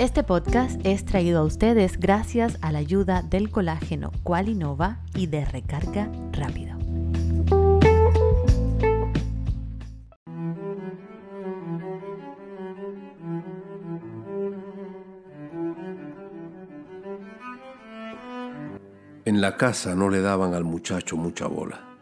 [0.00, 5.44] Este podcast es traído a ustedes gracias a la ayuda del colágeno Qualinova y de
[5.44, 6.78] recarga rápido.
[19.26, 21.98] En la casa no le daban al muchacho mucha bola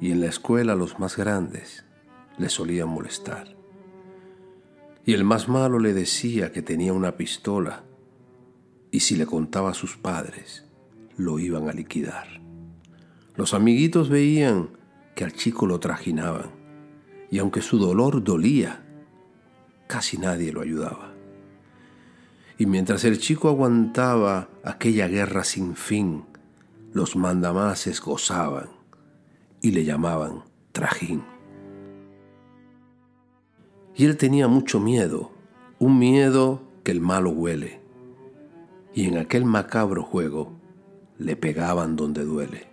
[0.00, 1.84] y en la escuela los más grandes
[2.38, 3.59] le solían molestar.
[5.04, 7.84] Y el más malo le decía que tenía una pistola
[8.90, 10.64] y si le contaba a sus padres,
[11.16, 12.40] lo iban a liquidar.
[13.36, 14.70] Los amiguitos veían
[15.14, 16.50] que al chico lo trajinaban
[17.30, 18.84] y aunque su dolor dolía,
[19.86, 21.14] casi nadie lo ayudaba.
[22.58, 26.24] Y mientras el chico aguantaba aquella guerra sin fin,
[26.92, 28.68] los mandamases gozaban
[29.62, 31.22] y le llamaban trajín.
[34.00, 35.30] Y él tenía mucho miedo,
[35.78, 37.82] un miedo que el malo huele.
[38.94, 40.54] Y en aquel macabro juego
[41.18, 42.68] le pegaban donde duele.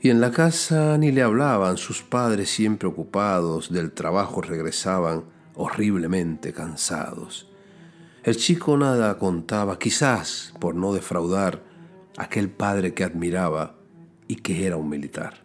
[0.00, 5.24] Y en la casa ni le hablaban, sus padres siempre ocupados, del trabajo regresaban
[5.56, 7.46] horriblemente cansados.
[8.22, 11.62] El chico nada contaba, quizás por no defraudar
[12.16, 13.74] aquel padre que admiraba
[14.26, 15.44] y que era un militar.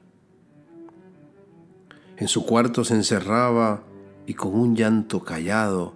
[2.15, 3.88] En su cuarto se encerraba
[4.29, 5.95] y con un llanto callado,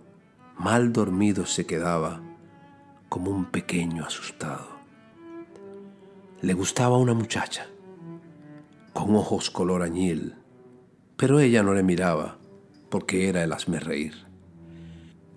[0.58, 2.20] mal dormido se quedaba,
[3.08, 4.70] como un pequeño asustado.
[6.42, 7.68] Le gustaba una muchacha,
[8.92, 10.34] con ojos color añil,
[11.16, 12.40] pero ella no le miraba,
[12.90, 14.26] porque era el hazme reír.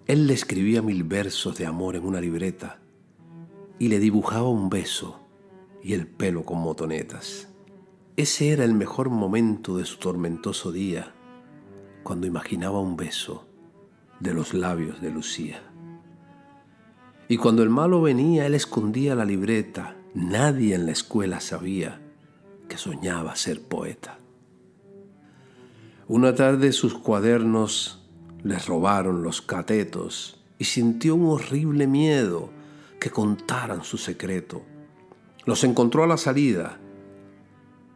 [0.07, 2.79] Él le escribía mil versos de amor en una libreta
[3.79, 5.21] y le dibujaba un beso
[5.83, 7.49] y el pelo con motonetas.
[8.17, 11.13] Ese era el mejor momento de su tormentoso día
[12.07, 13.49] cuando imaginaba un beso
[14.21, 15.61] de los labios de Lucía.
[17.27, 19.97] Y cuando el malo venía, él escondía la libreta.
[20.15, 22.01] Nadie en la escuela sabía
[22.69, 24.21] que soñaba ser poeta.
[26.07, 28.07] Una tarde sus cuadernos
[28.45, 32.51] les robaron los catetos y sintió un horrible miedo
[33.01, 34.63] que contaran su secreto.
[35.45, 36.79] Los encontró a la salida,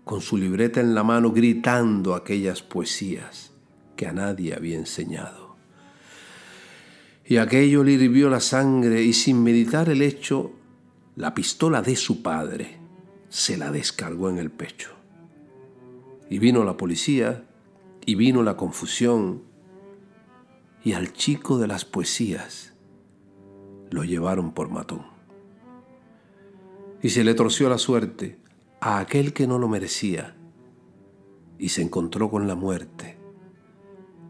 [0.02, 3.49] con su libreta en la mano gritando aquellas poesías
[4.00, 5.56] que a nadie había enseñado.
[7.26, 10.52] Y aquello le hirvió la sangre y sin meditar el hecho,
[11.16, 12.78] la pistola de su padre
[13.28, 14.92] se la descargó en el pecho.
[16.30, 17.44] Y vino la policía,
[18.06, 19.42] y vino la confusión,
[20.82, 22.72] y al chico de las poesías
[23.90, 25.04] lo llevaron por matón.
[27.02, 28.38] Y se le torció la suerte
[28.80, 30.38] a aquel que no lo merecía,
[31.58, 33.19] y se encontró con la muerte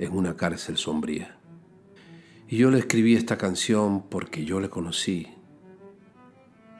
[0.00, 1.36] en una cárcel sombría.
[2.48, 5.28] Y yo le escribí esta canción porque yo le conocí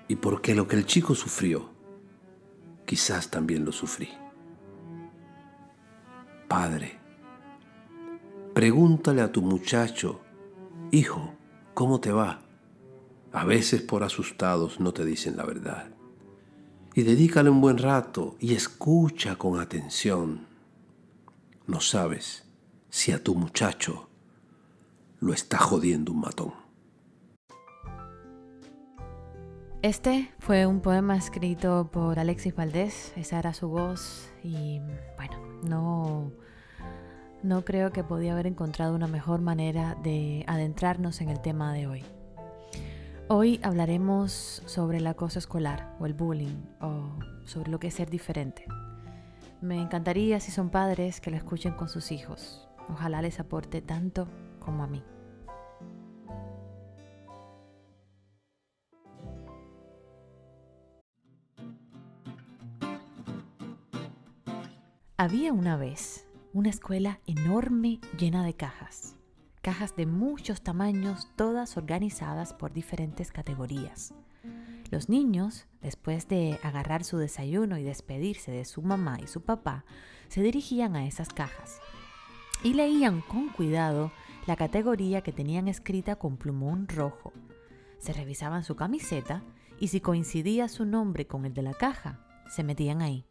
[0.08, 1.68] y porque lo que el chico sufrió,
[2.86, 4.08] quizás también lo sufrí.
[6.48, 6.98] Padre,
[8.54, 10.22] pregúntale a tu muchacho,
[10.90, 11.34] hijo,
[11.74, 12.40] ¿cómo te va?
[13.32, 15.90] A veces por asustados no te dicen la verdad.
[16.94, 20.46] Y dedícale un buen rato y escucha con atención.
[21.66, 22.49] No sabes
[22.90, 24.08] si a tu muchacho
[25.20, 26.52] lo está jodiendo un matón.
[29.82, 34.80] Este fue un poema escrito por Alexis Valdés, esa era su voz y
[35.16, 36.32] bueno, no,
[37.42, 41.86] no creo que podía haber encontrado una mejor manera de adentrarnos en el tema de
[41.86, 42.04] hoy.
[43.28, 47.08] Hoy hablaremos sobre el acoso escolar o el bullying o
[47.46, 48.66] sobre lo que es ser diferente.
[49.62, 54.28] Me encantaría si son padres que lo escuchen con sus hijos, Ojalá les aporte tanto
[54.58, 55.02] como a mí.
[65.16, 69.16] Había una vez una escuela enorme llena de cajas,
[69.60, 74.14] cajas de muchos tamaños, todas organizadas por diferentes categorías.
[74.90, 79.84] Los niños, después de agarrar su desayuno y despedirse de su mamá y su papá,
[80.28, 81.80] se dirigían a esas cajas
[82.62, 84.12] y leían con cuidado
[84.46, 87.32] la categoría que tenían escrita con plumón rojo.
[87.98, 89.42] Se revisaban su camiseta
[89.78, 93.24] y si coincidía su nombre con el de la caja, se metían ahí.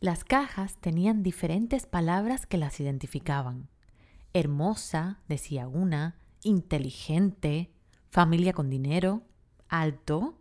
[0.00, 3.68] Las cajas tenían diferentes palabras que las identificaban.
[4.32, 7.72] Hermosa, decía una, inteligente,
[8.08, 9.22] familia con dinero,
[9.68, 10.38] alto,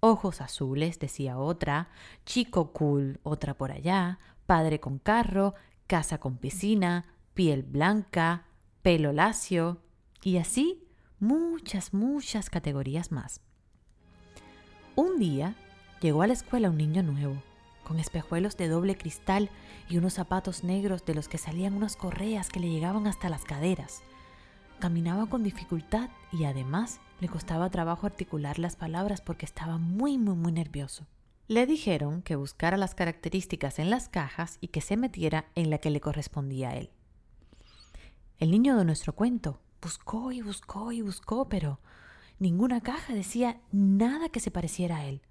[0.00, 1.88] ojos azules, decía otra,
[2.24, 5.54] chico cool, otra por allá, padre con carro,
[5.86, 8.46] casa con piscina, piel blanca,
[8.82, 9.80] pelo lacio
[10.22, 10.84] y así
[11.18, 13.40] muchas, muchas categorías más.
[14.96, 15.56] Un día
[16.00, 17.42] llegó a la escuela un niño nuevo,
[17.82, 19.50] con espejuelos de doble cristal
[19.88, 23.44] y unos zapatos negros de los que salían unas correas que le llegaban hasta las
[23.44, 24.02] caderas.
[24.78, 30.34] Caminaba con dificultad y además le costaba trabajo articular las palabras porque estaba muy, muy,
[30.34, 31.06] muy nervioso.
[31.46, 35.78] Le dijeron que buscara las características en las cajas y que se metiera en la
[35.78, 36.90] que le correspondía a él.
[38.38, 41.78] El niño de nuestro cuento buscó y buscó y buscó, pero
[42.40, 45.22] ninguna caja decía nada que se pareciera a él.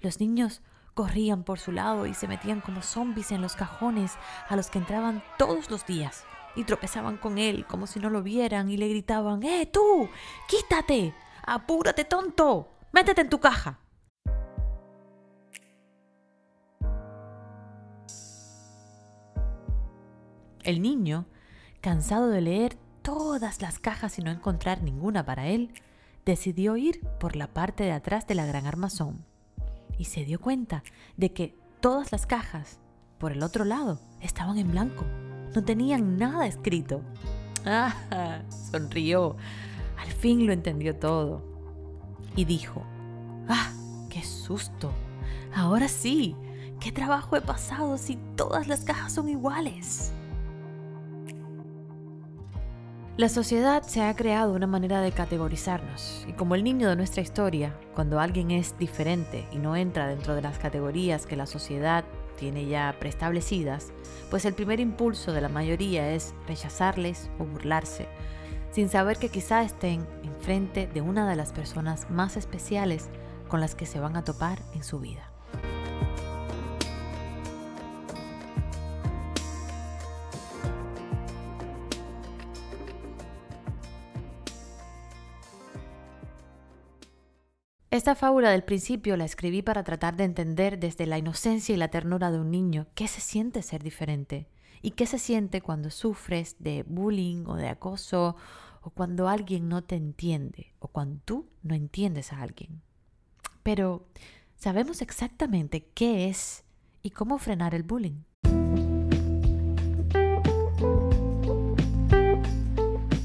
[0.00, 0.60] Los niños
[0.92, 4.18] corrían por su lado y se metían como zombies en los cajones
[4.48, 6.24] a los que entraban todos los días
[6.56, 10.08] y tropezaban con él como si no lo vieran y le gritaban, ¡Eh, tú!
[10.46, 11.14] ¡Quítate!
[11.46, 12.68] ¡Apúrate, tonto!
[12.92, 13.80] ¡Métete en tu caja!
[20.62, 21.24] El niño,
[21.80, 25.72] cansado de leer todas las cajas y no encontrar ninguna para él,
[26.24, 29.24] decidió ir por la parte de atrás de la gran armazón
[30.00, 30.82] y se dio cuenta
[31.18, 32.80] de que todas las cajas,
[33.18, 35.04] por el otro lado, estaban en blanco.
[35.54, 37.02] No tenían nada escrito.
[37.66, 39.36] Ah, sonrió.
[39.98, 41.44] Al fin lo entendió todo.
[42.34, 42.82] Y dijo,
[43.46, 43.72] ¡ah,
[44.08, 44.90] qué susto!
[45.54, 46.34] Ahora sí,
[46.80, 50.14] ¿qué trabajo he pasado si todas las cajas son iguales?
[53.20, 57.20] La sociedad se ha creado una manera de categorizarnos y como el niño de nuestra
[57.20, 62.06] historia, cuando alguien es diferente y no entra dentro de las categorías que la sociedad
[62.38, 63.92] tiene ya preestablecidas,
[64.30, 68.08] pues el primer impulso de la mayoría es rechazarles o burlarse,
[68.70, 73.10] sin saber que quizá estén enfrente de una de las personas más especiales
[73.48, 75.29] con las que se van a topar en su vida.
[87.90, 91.88] Esta fábula del principio la escribí para tratar de entender desde la inocencia y la
[91.88, 94.46] ternura de un niño qué se siente ser diferente
[94.80, 98.36] y qué se siente cuando sufres de bullying o de acoso
[98.80, 102.80] o cuando alguien no te entiende o cuando tú no entiendes a alguien.
[103.64, 104.06] Pero,
[104.54, 106.62] ¿sabemos exactamente qué es
[107.02, 108.22] y cómo frenar el bullying?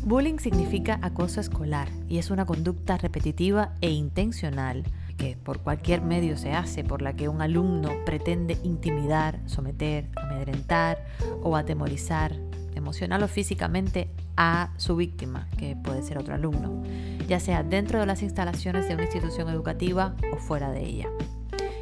[0.05, 4.83] Bullying significa acoso escolar y es una conducta repetitiva e intencional
[5.17, 11.03] que por cualquier medio se hace por la que un alumno pretende intimidar, someter, amedrentar
[11.41, 12.35] o atemorizar
[12.75, 16.83] emocional o físicamente a su víctima, que puede ser otro alumno,
[17.27, 21.09] ya sea dentro de las instalaciones de una institución educativa o fuera de ella.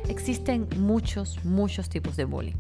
[0.08, 2.56] Existen muchos, muchos tipos de bullying.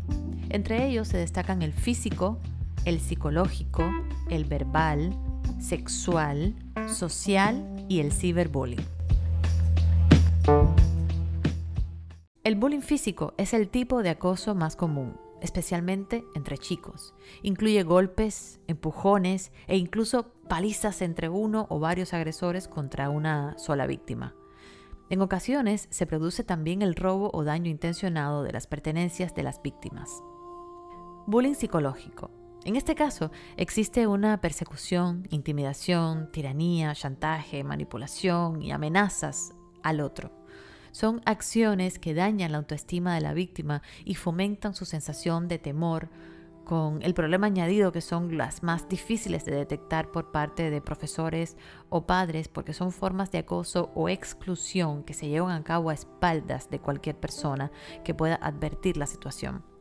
[0.49, 2.37] Entre ellos se destacan el físico,
[2.83, 3.89] el psicológico,
[4.29, 5.15] el verbal,
[5.63, 6.53] sexual,
[6.87, 8.85] social y el ciberbullying.
[12.43, 17.13] El bullying físico es el tipo de acoso más común, especialmente entre chicos.
[17.41, 24.35] Incluye golpes, empujones e incluso palizas entre uno o varios agresores contra una sola víctima.
[25.09, 29.61] En ocasiones se produce también el robo o daño intencionado de las pertenencias de las
[29.61, 30.21] víctimas.
[31.25, 39.53] Bullying psicológico en este caso, existe una persecución, intimidación, tiranía, chantaje, manipulación y amenazas
[39.83, 40.31] al otro.
[40.91, 46.09] Son acciones que dañan la autoestima de la víctima y fomentan su sensación de temor,
[46.63, 51.57] con el problema añadido que son las más difíciles de detectar por parte de profesores
[51.89, 55.93] o padres porque son formas de acoso o exclusión que se llevan a cabo a
[55.93, 57.71] espaldas de cualquier persona
[58.05, 59.72] que pueda advertir la situación.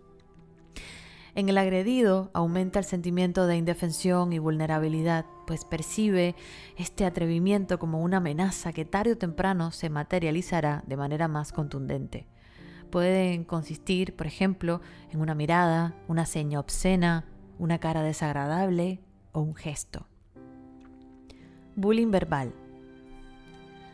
[1.34, 6.34] En el agredido aumenta el sentimiento de indefensión y vulnerabilidad, pues percibe
[6.76, 12.26] este atrevimiento como una amenaza que tarde o temprano se materializará de manera más contundente.
[12.90, 17.24] Pueden consistir, por ejemplo, en una mirada, una seña obscena,
[17.58, 19.00] una cara desagradable
[19.32, 20.06] o un gesto.
[21.76, 22.52] Bullying verbal.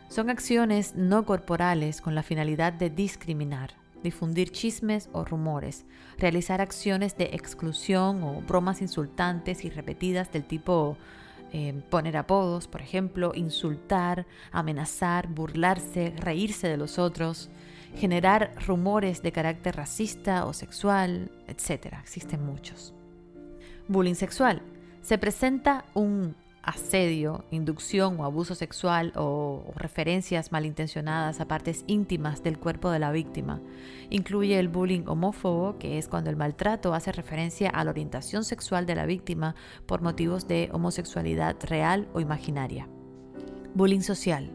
[0.09, 5.85] Son acciones no corporales con la finalidad de discriminar difundir chismes o rumores,
[6.17, 10.97] realizar acciones de exclusión o bromas insultantes y repetidas del tipo
[11.51, 17.49] eh, poner apodos, por ejemplo, insultar, amenazar, burlarse, reírse de los otros,
[17.95, 21.95] generar rumores de carácter racista o sexual, etc.
[22.01, 22.93] Existen muchos.
[23.87, 24.61] Bullying sexual.
[25.01, 32.59] Se presenta un asedio, inducción o abuso sexual o, referencias malintencionadas a partes íntimas del
[32.59, 33.61] cuerpo de la víctima.
[34.09, 38.85] Incluye el bullying homófobo, que es cuando el maltrato hace referencia a la orientación sexual
[38.85, 42.87] de la víctima por motivos de homosexualidad real o imaginaria.
[43.73, 44.51] Bullying social.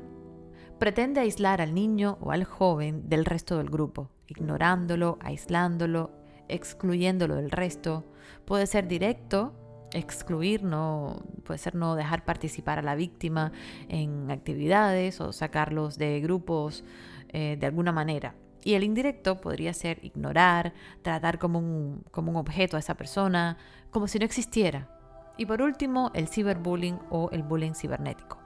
[0.78, 6.10] Pretende aislar al niño o al joven del resto del grupo, ignorándolo, aislándolo,
[6.48, 8.04] excluyéndolo del resto.
[8.44, 9.54] Puede ser directo,
[9.94, 13.52] excluir, no, puede ser no dejar participar a la víctima
[13.88, 16.84] en actividades o sacarlos de grupos
[17.30, 18.34] eh, de alguna manera.
[18.62, 20.72] Y el indirecto podría ser ignorar,
[21.02, 23.58] tratar como un, como un objeto a esa persona,
[23.90, 24.88] como si no existiera.
[25.36, 28.43] Y por último, el ciberbullying o el bullying cibernético.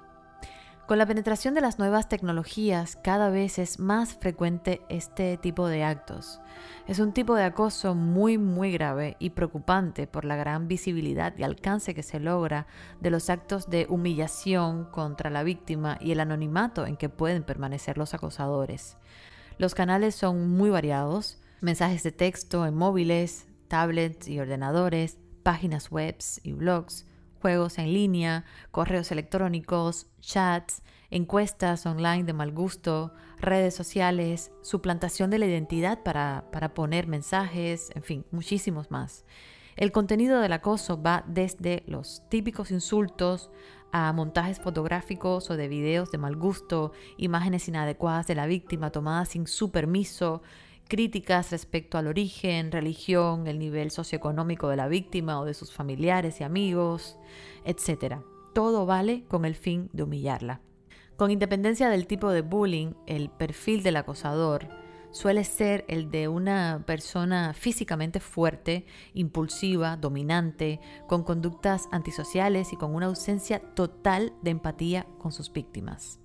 [0.88, 5.85] Con la penetración de las nuevas tecnologías, cada vez es más frecuente este tipo de
[5.85, 6.40] actos.
[6.87, 11.42] Es un tipo de acoso muy, muy grave y preocupante por la gran visibilidad y
[11.42, 12.66] alcance que se logra
[13.02, 17.99] de los actos de humillación contra la víctima y el anonimato en que pueden permanecer
[17.99, 18.97] los acosadores.
[19.59, 26.16] Los canales son muy variados, mensajes de texto en móviles, tablets y ordenadores, páginas web
[26.42, 27.04] y blogs,
[27.40, 35.38] juegos en línea, correos electrónicos, chats, encuestas online de mal gusto, redes sociales, suplantación de
[35.38, 39.25] la identidad para, para, poner mensajes, en fin, muchísimos más.
[39.76, 43.50] El contenido del acoso va desde los típicos insultos
[43.92, 49.30] a montajes fotográficos o de videos de mal gusto, imágenes inadecuadas de la víctima tomadas
[49.30, 50.42] sin su permiso,
[50.88, 56.40] críticas respecto al origen, religión, el nivel socioeconómico de la víctima o de sus familiares
[56.40, 57.18] y amigos,
[57.64, 58.16] etc.
[58.54, 60.61] Todo vale con el fin de humillarla.
[61.16, 64.68] Con independencia del tipo de bullying, el perfil del acosador
[65.11, 72.95] suele ser el de una persona físicamente fuerte, impulsiva, dominante, con conductas antisociales y con
[72.95, 76.21] una ausencia total de empatía con sus víctimas.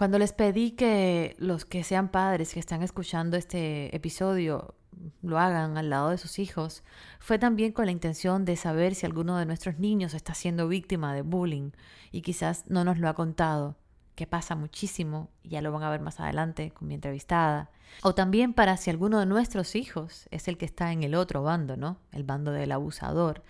[0.00, 4.74] Cuando les pedí que los que sean padres que están escuchando este episodio
[5.20, 6.82] lo hagan al lado de sus hijos,
[7.18, 11.12] fue también con la intención de saber si alguno de nuestros niños está siendo víctima
[11.12, 11.72] de bullying
[12.12, 13.76] y quizás no nos lo ha contado,
[14.14, 17.70] que pasa muchísimo, y ya lo van a ver más adelante con mi entrevistada.
[18.02, 21.42] O también para si alguno de nuestros hijos es el que está en el otro
[21.42, 21.98] bando, ¿no?
[22.12, 23.42] El bando del abusador.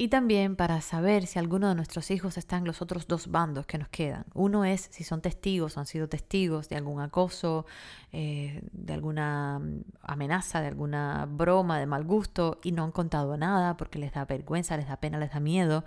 [0.00, 3.66] Y también para saber si alguno de nuestros hijos está en los otros dos bandos
[3.66, 4.24] que nos quedan.
[4.32, 7.66] Uno es si son testigos o han sido testigos de algún acoso,
[8.10, 13.36] eh, de alguna mm, amenaza, de alguna broma de mal gusto y no han contado
[13.36, 15.84] nada porque les da vergüenza, les da pena, les da miedo.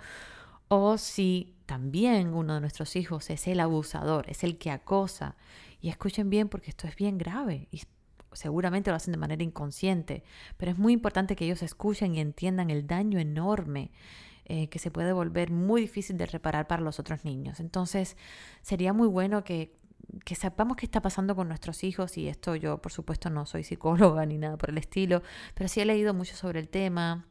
[0.68, 5.34] O si también uno de nuestros hijos es el abusador, es el que acosa.
[5.80, 7.82] Y escuchen bien porque esto es bien grave y
[8.34, 10.22] seguramente lo hacen de manera inconsciente,
[10.56, 13.90] pero es muy importante que ellos escuchen y entiendan el daño enorme
[14.46, 17.60] eh, que se puede volver muy difícil de reparar para los otros niños.
[17.60, 18.18] Entonces,
[18.60, 19.74] sería muy bueno que,
[20.24, 23.64] que sepamos qué está pasando con nuestros hijos y esto yo, por supuesto, no soy
[23.64, 25.22] psicóloga ni nada por el estilo,
[25.54, 27.26] pero sí he leído mucho sobre el tema.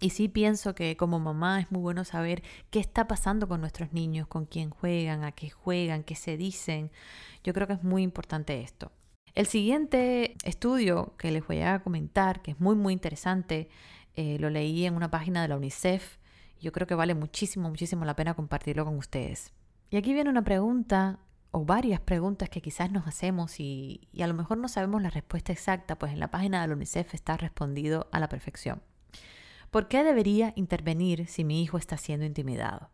[0.00, 3.92] Y sí pienso que como mamá es muy bueno saber qué está pasando con nuestros
[3.92, 6.90] niños, con quién juegan, a qué juegan, qué se dicen.
[7.44, 8.90] Yo creo que es muy importante esto.
[9.34, 13.68] El siguiente estudio que les voy a comentar, que es muy, muy interesante,
[14.16, 16.18] eh, lo leí en una página de la UNICEF.
[16.60, 19.52] Yo creo que vale muchísimo, muchísimo la pena compartirlo con ustedes.
[19.90, 21.20] Y aquí viene una pregunta
[21.52, 25.10] o varias preguntas que quizás nos hacemos y, y, a lo mejor no sabemos la
[25.10, 28.82] respuesta exacta, pues en la página de la UNICEF está respondido a la perfección.
[29.70, 32.90] ¿Por qué debería intervenir si mi hijo está siendo intimidado?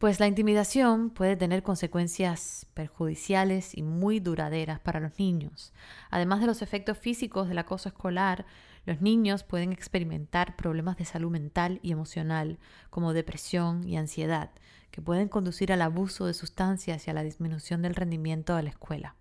[0.00, 5.74] Pues la intimidación puede tener consecuencias perjudiciales y muy duraderas para los niños.
[6.08, 8.46] Además de los efectos físicos del acoso escolar,
[8.86, 14.52] los niños pueden experimentar problemas de salud mental y emocional, como depresión y ansiedad,
[14.90, 18.70] que pueden conducir al abuso de sustancias y a la disminución del rendimiento de la
[18.70, 19.16] escuela.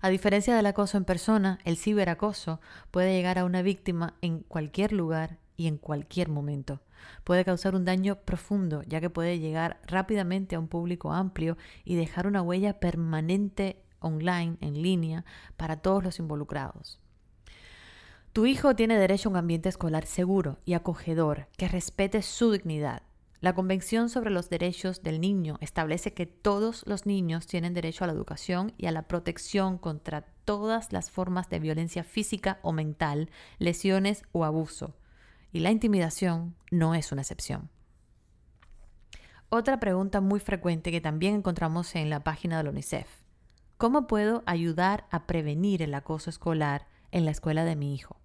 [0.00, 2.60] A diferencia del acoso en persona, el ciberacoso
[2.92, 6.80] puede llegar a una víctima en cualquier lugar y en cualquier momento.
[7.24, 11.96] Puede causar un daño profundo, ya que puede llegar rápidamente a un público amplio y
[11.96, 15.24] dejar una huella permanente online, en línea,
[15.56, 16.98] para todos los involucrados.
[18.32, 23.02] Tu hijo tiene derecho a un ambiente escolar seguro y acogedor que respete su dignidad.
[23.40, 28.06] La Convención sobre los Derechos del Niño establece que todos los niños tienen derecho a
[28.06, 33.30] la educación y a la protección contra todas las formas de violencia física o mental,
[33.58, 34.94] lesiones o abuso
[35.52, 37.70] y la intimidación no es una excepción.
[39.48, 43.08] Otra pregunta muy frecuente que también encontramos en la página de la UNICEF.
[43.78, 48.20] ¿Cómo puedo ayudar a prevenir el acoso escolar en la escuela de mi hijo?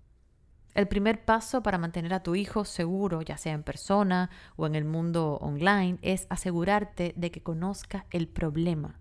[0.76, 4.76] El primer paso para mantener a tu hijo seguro, ya sea en persona o en
[4.76, 9.00] el mundo online, es asegurarte de que conozca el problema.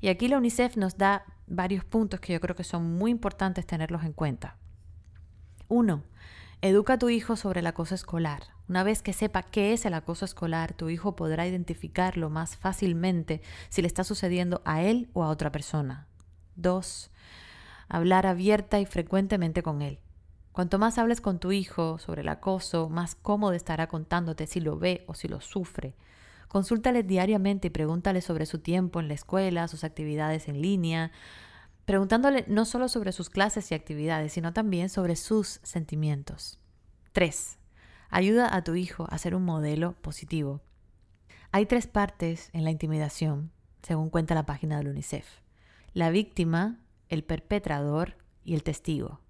[0.00, 3.66] Y aquí la UNICEF nos da varios puntos que yo creo que son muy importantes
[3.66, 4.56] tenerlos en cuenta.
[5.68, 6.04] Uno,
[6.64, 8.44] Educa a tu hijo sobre el acoso escolar.
[8.68, 13.42] Una vez que sepa qué es el acoso escolar, tu hijo podrá identificarlo más fácilmente
[13.68, 16.06] si le está sucediendo a él o a otra persona.
[16.54, 17.10] 2.
[17.88, 19.98] Hablar abierta y frecuentemente con él.
[20.52, 24.78] Cuanto más hables con tu hijo sobre el acoso, más cómodo estará contándote si lo
[24.78, 25.96] ve o si lo sufre.
[26.46, 31.10] Consúltale diariamente y pregúntale sobre su tiempo en la escuela, sus actividades en línea,
[31.84, 36.58] preguntándole no solo sobre sus clases y actividades, sino también sobre sus sentimientos.
[37.12, 37.58] 3.
[38.10, 40.60] Ayuda a tu hijo a ser un modelo positivo.
[41.50, 43.50] Hay tres partes en la intimidación,
[43.82, 45.26] según cuenta la página del UNICEF.
[45.92, 49.20] La víctima, el perpetrador y el testigo.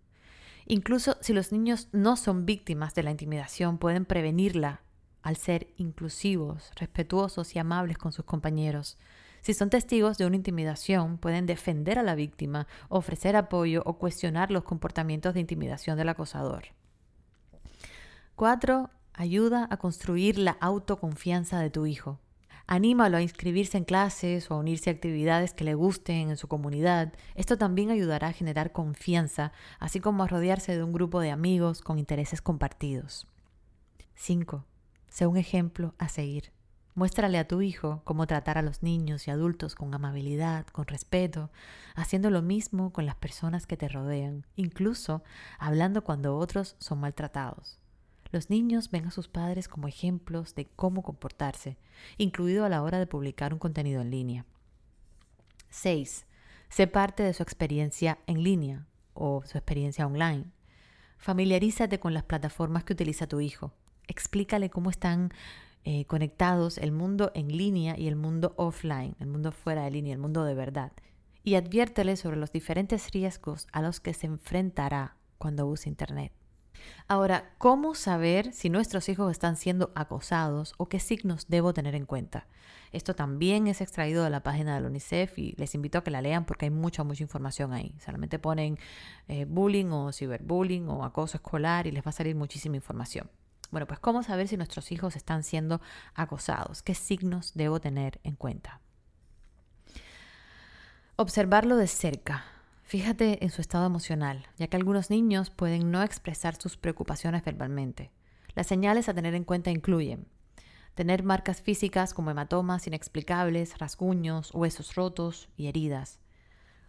[0.67, 4.83] Incluso si los niños no son víctimas de la intimidación, pueden prevenirla
[5.23, 8.99] al ser inclusivos, respetuosos y amables con sus compañeros.
[9.43, 14.53] Si son testigos de una intimidación, pueden defender a la víctima, ofrecer apoyo o cuestionar
[14.53, 16.67] los comportamientos de intimidación del acosador.
[18.37, 18.89] 4.
[19.15, 22.21] Ayuda a construir la autoconfianza de tu hijo.
[22.69, 26.47] Anímalo a inscribirse en clases o a unirse a actividades que le gusten en su
[26.47, 27.13] comunidad.
[27.35, 31.83] Esto también ayudará a generar confianza, así como a rodearse de un grupo de amigos
[31.83, 33.27] con intereses compartidos.
[34.15, 34.65] 5.
[35.09, 36.53] Sé un ejemplo a seguir.
[36.95, 41.51] Muéstrale a tu hijo cómo tratar a los niños y adultos con amabilidad, con respeto,
[41.95, 45.23] haciendo lo mismo con las personas que te rodean, incluso
[45.59, 47.79] hablando cuando otros son maltratados.
[48.31, 51.79] Los niños ven a sus padres como ejemplos de cómo comportarse,
[52.19, 54.45] incluido a la hora de publicar un contenido en línea.
[55.71, 56.27] 6.
[56.69, 60.45] Sé parte de su experiencia en línea o su experiencia online.
[61.17, 63.73] Familiarízate con las plataformas que utiliza tu hijo
[64.09, 65.33] explícale cómo están
[65.85, 70.13] eh, conectados el mundo en línea y el mundo offline, el mundo fuera de línea,
[70.13, 70.93] el mundo de verdad.
[71.43, 76.33] Y adviértele sobre los diferentes riesgos a los que se enfrentará cuando use Internet.
[77.09, 82.07] Ahora, ¿cómo saber si nuestros hijos están siendo acosados o qué signos debo tener en
[82.07, 82.47] cuenta?
[82.93, 86.23] Esto también es extraído de la página del UNICEF y les invito a que la
[86.23, 87.95] lean porque hay mucha, mucha información ahí.
[88.05, 88.79] Solamente ponen
[89.29, 93.31] eh, bullying o ciberbullying o acoso escolar y les va a salir muchísima información.
[93.73, 95.81] Bueno, pues ¿cómo saber si nuestros hijos están siendo
[96.15, 96.83] acosados?
[96.83, 98.83] ¿Qué signos debo tener en cuenta?
[101.17, 102.45] Observarlo de cerca.
[102.85, 108.13] Fíjate en su estado emocional, ya que algunos niños pueden no expresar sus preocupaciones verbalmente.
[108.55, 110.29] Las señales a tener en cuenta incluyen
[110.95, 116.21] tener marcas físicas como hematomas inexplicables, rasguños, huesos rotos y heridas,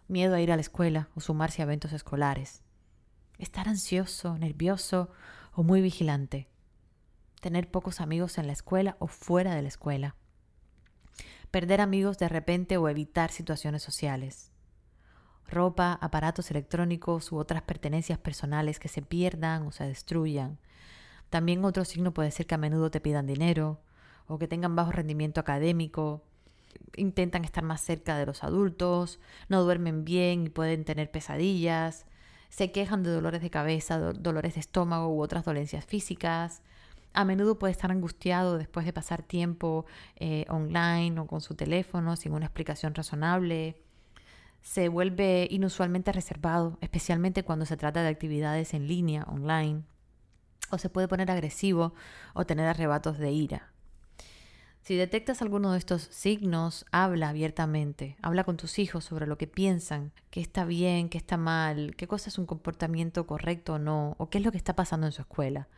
[0.08, 2.62] miedo a ir a la escuela o sumarse a eventos escolares,
[3.38, 5.08] estar ansioso, nervioso
[5.54, 6.48] o muy vigilante,
[7.44, 10.16] tener pocos amigos en la escuela o fuera de la escuela,
[11.50, 14.50] perder amigos de repente o evitar situaciones sociales,
[15.46, 20.58] ropa, aparatos electrónicos u otras pertenencias personales que se pierdan o se destruyan.
[21.28, 23.78] También otro signo puede ser que a menudo te pidan dinero
[24.26, 26.22] o que tengan bajo rendimiento académico,
[26.96, 32.06] intentan estar más cerca de los adultos, no duermen bien y pueden tener pesadillas,
[32.48, 36.62] se quejan de dolores de cabeza, dolores de estómago u otras dolencias físicas,
[37.14, 42.16] a menudo puede estar angustiado después de pasar tiempo eh, online o con su teléfono
[42.16, 43.80] sin una explicación razonable.
[44.62, 49.84] Se vuelve inusualmente reservado, especialmente cuando se trata de actividades en línea, online.
[50.70, 51.94] O se puede poner agresivo
[52.34, 53.73] o tener arrebatos de ira.
[54.84, 59.46] Si detectas alguno de estos signos, habla abiertamente, habla con tus hijos sobre lo que
[59.46, 64.14] piensan, qué está bien, qué está mal, qué cosa es un comportamiento correcto o no,
[64.18, 65.68] o qué es lo que está pasando en su escuela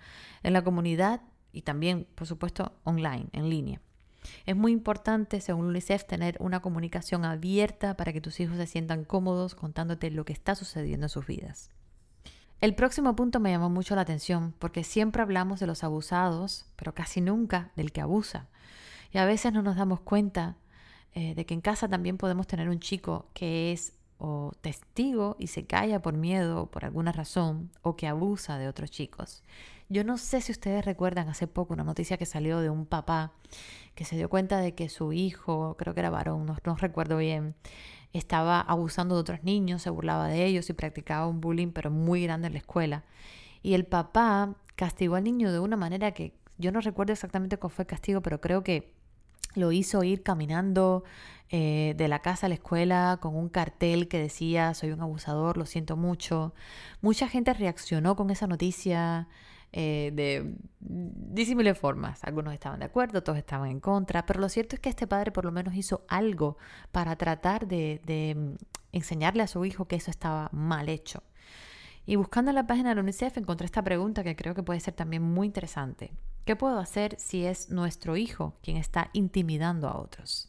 [0.42, 1.21] en la comunidad
[1.53, 3.81] y también, por supuesto, online, en línea.
[4.45, 9.05] Es muy importante, según UNICEF, tener una comunicación abierta para que tus hijos se sientan
[9.05, 11.71] cómodos contándote lo que está sucediendo en sus vidas.
[12.61, 16.92] El próximo punto me llamó mucho la atención porque siempre hablamos de los abusados, pero
[16.92, 18.49] casi nunca del que abusa.
[19.12, 20.57] Y a veces no nos damos cuenta
[21.14, 25.49] eh, de que en casa también podemos tener un chico que es o testigo y
[25.49, 29.42] se calla por miedo o por alguna razón o que abusa de otros chicos.
[29.88, 33.33] Yo no sé si ustedes recuerdan hace poco una noticia que salió de un papá
[33.95, 37.19] que se dio cuenta de que su hijo, creo que era varón, no, no recuerdo
[37.19, 37.55] bien,
[38.12, 42.25] estaba abusando de otros niños, se burlaba de ellos y practicaba un bullying pero muy
[42.25, 43.05] grande en la escuela.
[43.62, 47.71] Y el papá castigó al niño de una manera que yo no recuerdo exactamente cuál
[47.71, 48.96] fue el castigo, pero creo que
[49.55, 51.05] lo hizo ir caminando
[51.49, 55.57] eh, de la casa a la escuela con un cartel que decía soy un abusador,
[55.57, 56.55] lo siento mucho.
[57.01, 59.29] Mucha gente reaccionó con esa noticia
[59.72, 62.25] eh, de disímiles formas.
[62.25, 65.33] Algunos estaban de acuerdo, otros estaban en contra, pero lo cierto es que este padre
[65.33, 66.57] por lo menos hizo algo
[66.92, 68.57] para tratar de, de
[68.92, 71.22] enseñarle a su hijo que eso estaba mal hecho.
[72.07, 74.81] Y buscando en la página de la UNICEF encontré esta pregunta que creo que puede
[74.81, 76.12] ser también muy interesante.
[76.47, 80.49] ¿Qué puedo hacer si es nuestro hijo quien está intimidando a otros?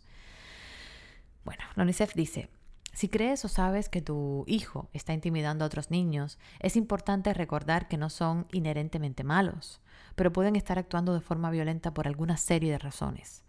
[1.43, 2.51] Bueno, la UNICEF dice,
[2.93, 7.87] si crees o sabes que tu hijo está intimidando a otros niños, es importante recordar
[7.87, 9.81] que no son inherentemente malos,
[10.15, 13.43] pero pueden estar actuando de forma violenta por alguna serie de razones.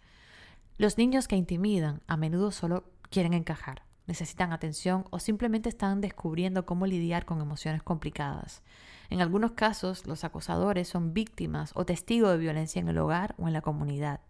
[0.79, 6.65] Los niños que intimidan a menudo solo quieren encajar, necesitan atención o simplemente están descubriendo
[6.65, 8.63] cómo lidiar con emociones complicadas.
[9.11, 13.47] En algunos casos, los acosadores son víctimas o testigos de violencia en el hogar o
[13.47, 14.21] en la comunidad.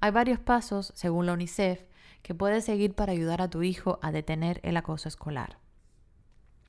[0.00, 1.84] Hay varios pasos, según la UNICEF,
[2.22, 5.58] que puedes seguir para ayudar a tu hijo a detener el acoso escolar.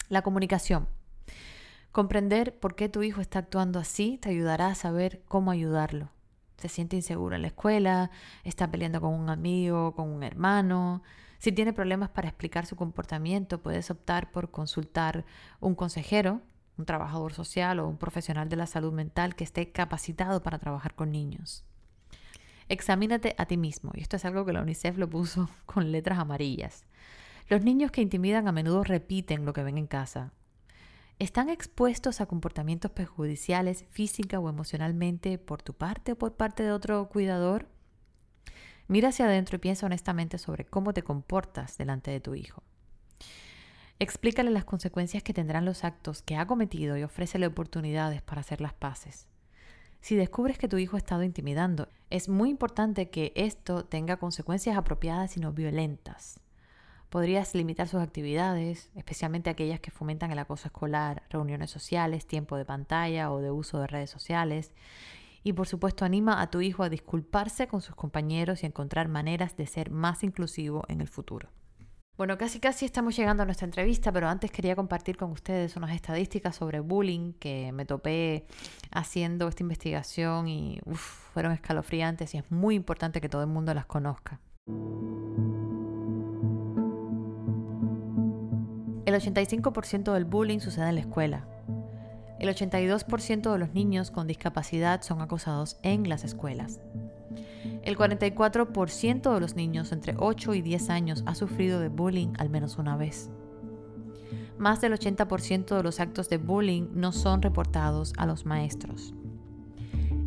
[0.10, 0.88] La comunicación.
[1.92, 6.10] Comprender por qué tu hijo está actuando así te ayudará a saber cómo ayudarlo.
[6.58, 8.10] Se siente inseguro en la escuela,
[8.44, 11.04] está peleando con un amigo, con un hermano.
[11.40, 15.26] Si tiene problemas para explicar su comportamiento, puedes optar por consultar
[15.60, 16.42] un consejero,
[16.78, 20.96] un trabajador social o un profesional de la salud mental que esté capacitado para trabajar
[20.96, 21.64] con niños.
[22.70, 26.20] Examínate a ti mismo, y esto es algo que la UNICEF lo puso con letras
[26.20, 26.86] amarillas.
[27.50, 30.32] Los niños que intimidan a menudo repiten lo que ven en casa.
[31.20, 36.72] ¿Están expuestos a comportamientos perjudiciales física o emocionalmente por tu parte o por parte de
[36.72, 37.68] otro cuidador?
[38.88, 42.64] Mira hacia adentro y piensa honestamente sobre cómo te comportas delante de tu hijo.
[44.00, 48.60] Explícale las consecuencias que tendrán los actos que ha cometido y ofrécele oportunidades para hacer
[48.60, 49.28] las paces.
[50.02, 54.76] Si descubres que tu hijo ha estado intimidando, es muy importante que esto tenga consecuencias
[54.76, 56.42] apropiadas y no violentas.
[57.10, 62.66] Podrías limitar sus actividades, especialmente aquellas que fomentan el acoso escolar, reuniones sociales, tiempo de
[62.66, 64.74] pantalla o de uso de redes sociales.
[65.44, 69.56] Y por supuesto anima a tu hijo a disculparse con sus compañeros y encontrar maneras
[69.56, 71.50] de ser más inclusivo en el futuro.
[72.16, 75.96] Bueno, casi casi estamos llegando a nuestra entrevista, pero antes quería compartir con ustedes unas
[75.96, 78.46] estadísticas sobre bullying que me topé
[78.92, 83.88] haciendo esta investigación y fueron escalofriantes y es muy importante que todo el mundo las
[83.88, 84.40] conozca.
[89.06, 91.48] El 85% del bullying sucede en la escuela.
[92.40, 96.80] El 82% de los niños con discapacidad son acosados en las escuelas.
[97.84, 102.50] El 44% de los niños entre 8 y 10 años ha sufrido de bullying al
[102.50, 103.30] menos una vez.
[104.58, 109.14] Más del 80% de los actos de bullying no son reportados a los maestros.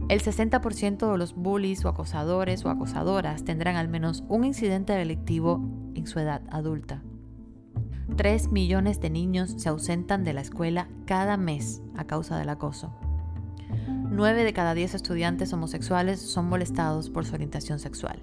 [0.09, 5.61] El 60% de los bullies o acosadores o acosadoras tendrán al menos un incidente delictivo
[5.95, 7.03] en su edad adulta.
[8.17, 12.95] 3 millones de niños se ausentan de la escuela cada mes a causa del acoso.
[13.69, 18.21] 9 de cada 10 estudiantes homosexuales son molestados por su orientación sexual.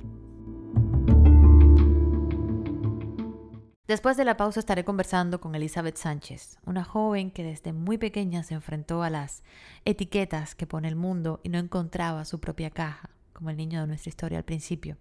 [3.86, 8.42] Después de la pausa estaré conversando con Elizabeth Sánchez, una joven que desde muy pequeña
[8.42, 9.44] se enfrentó a las
[9.84, 13.88] etiquetas que pone el mundo y no encontraba su propia caja, como el niño de
[13.88, 14.98] nuestra historia al principio.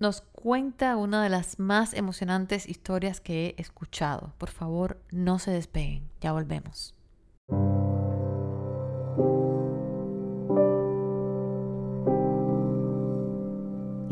[0.00, 4.32] Nos cuenta una de las más emocionantes historias que he escuchado.
[4.38, 6.96] Por favor, no se despeguen, ya volvemos.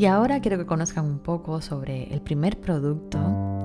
[0.01, 3.19] Y ahora quiero que conozcan un poco sobre el primer producto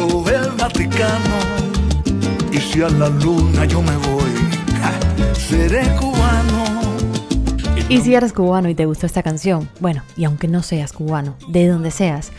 [0.02, 0.22] o
[0.58, 1.38] Vaticano.
[2.52, 4.32] Y si a la luna yo me voy,
[5.32, 6.84] seré cubano.
[7.88, 11.36] Y si eres cubano y te gustó esta canción, bueno, y aunque no seas cubano,
[11.48, 12.32] de donde seas,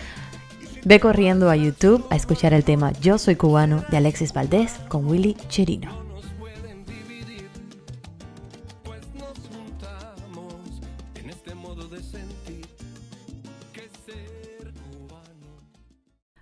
[0.86, 5.08] ve corriendo a YouTube a escuchar el tema Yo soy cubano de Alexis Valdés con
[5.08, 6.06] Willy Chirino.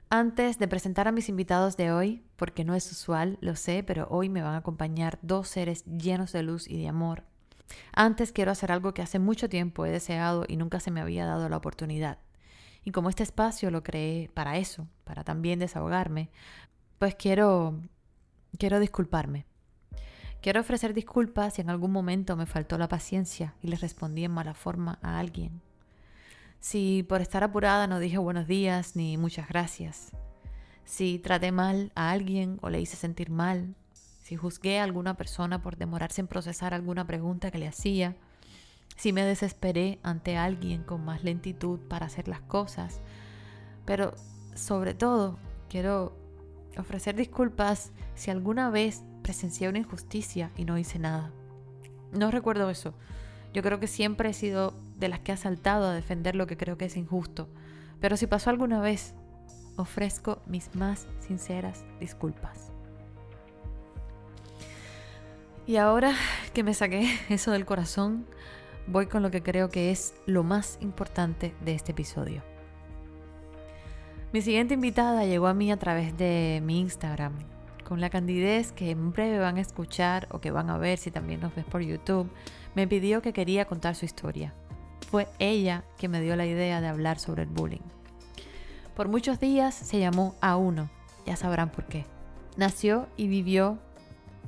[0.09, 4.07] Antes de presentar a mis invitados de hoy, porque no es usual, lo sé, pero
[4.11, 7.23] hoy me van a acompañar dos seres llenos de luz y de amor.
[7.93, 11.25] Antes quiero hacer algo que hace mucho tiempo he deseado y nunca se me había
[11.25, 12.19] dado la oportunidad.
[12.83, 16.29] Y como este espacio lo creé para eso, para también desahogarme,
[16.99, 17.79] pues quiero
[18.57, 19.45] quiero disculparme.
[20.41, 24.31] Quiero ofrecer disculpas si en algún momento me faltó la paciencia y les respondí en
[24.31, 25.61] mala forma a alguien
[26.63, 30.11] si por estar apurada no dije buenos días ni muchas gracias.
[30.85, 33.75] Si traté mal a alguien o le hice sentir mal.
[33.91, 38.15] Si juzgué a alguna persona por demorarse en procesar alguna pregunta que le hacía.
[38.95, 43.01] Si me desesperé ante alguien con más lentitud para hacer las cosas.
[43.85, 44.13] Pero
[44.55, 45.37] sobre todo
[45.69, 46.15] quiero
[46.77, 51.31] ofrecer disculpas si alguna vez presencié una injusticia y no hice nada.
[52.11, 52.93] No recuerdo eso.
[53.53, 56.57] Yo creo que siempre he sido de las que ha saltado a defender lo que
[56.57, 57.49] creo que es injusto.
[57.99, 59.15] Pero si pasó alguna vez,
[59.77, 62.71] ofrezco mis más sinceras disculpas.
[65.65, 66.13] Y ahora
[66.53, 68.25] que me saqué eso del corazón,
[68.87, 72.43] voy con lo que creo que es lo más importante de este episodio.
[74.31, 77.33] Mi siguiente invitada llegó a mí a través de mi Instagram,
[77.87, 81.11] con la candidez que en breve van a escuchar o que van a ver si
[81.11, 82.29] también nos ves por YouTube
[82.75, 84.53] me pidió que quería contar su historia.
[85.09, 87.81] Fue ella que me dio la idea de hablar sobre el bullying.
[88.95, 90.89] Por muchos días se llamó A1,
[91.25, 92.05] ya sabrán por qué.
[92.57, 93.77] Nació y vivió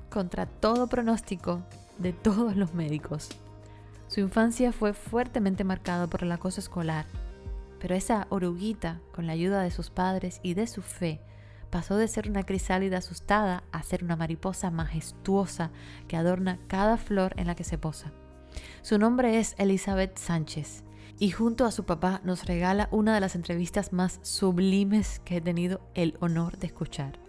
[0.09, 1.61] contra todo pronóstico
[1.97, 3.29] de todos los médicos.
[4.15, 7.05] Su infancia fue fuertemente marcada por el acoso escolar,
[7.81, 11.19] pero esa oruguita, con la ayuda de sus padres y de su fe,
[11.69, 15.69] pasó de ser una crisálida asustada a ser una mariposa majestuosa
[16.07, 18.13] que adorna cada flor en la que se posa.
[18.83, 20.85] Su nombre es Elizabeth Sánchez
[21.19, 25.41] y junto a su papá nos regala una de las entrevistas más sublimes que he
[25.41, 27.19] tenido el honor de escuchar.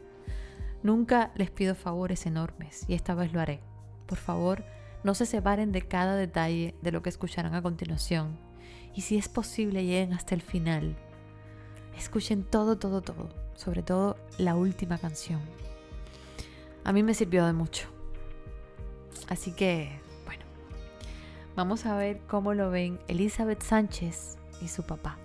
[0.85, 3.61] Nunca les pido favores enormes y esta vez lo haré.
[4.07, 4.63] Por favor,
[5.05, 8.39] no se separen de cada detalle de lo que escucharán a continuación
[8.95, 10.97] y si es posible lleguen hasta el final.
[11.97, 15.41] Escuchen todo, todo, todo sobre todo la última canción.
[16.85, 17.89] A mí me sirvió de mucho.
[19.29, 20.45] Así que, bueno,
[21.57, 25.19] vamos a ver cómo lo ven Elizabeth Sánchez y su papá.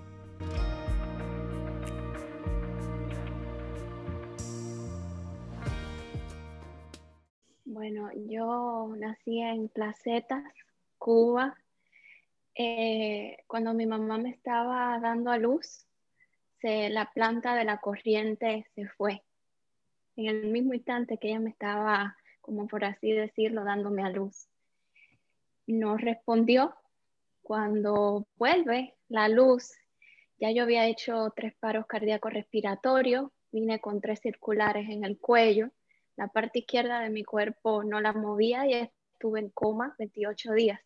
[7.66, 10.44] Bueno, yo nací en Placetas,
[10.98, 11.56] Cuba.
[12.56, 15.86] Eh, cuando mi mamá me estaba dando a luz,
[16.64, 19.24] la planta de la corriente se fue.
[20.16, 24.48] En el mismo instante que ella me estaba, como por así decirlo, dándome a luz.
[25.68, 26.76] No respondió.
[27.44, 29.72] Cuando vuelve la luz,
[30.40, 35.72] ya yo había hecho tres paros cardíacos respiratorios, vine con tres circulares en el cuello,
[36.22, 40.80] la parte izquierda de mi cuerpo no la movía y estuve en coma 28 días.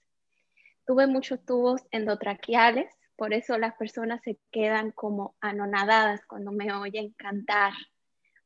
[0.86, 7.12] Tuve muchos tubos endotraqueales, por eso las personas se quedan como anonadadas cuando me oyen
[7.18, 7.74] cantar,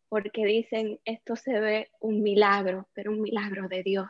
[0.07, 4.09] porque dicen, esto se ve un milagro, pero un milagro de Dios.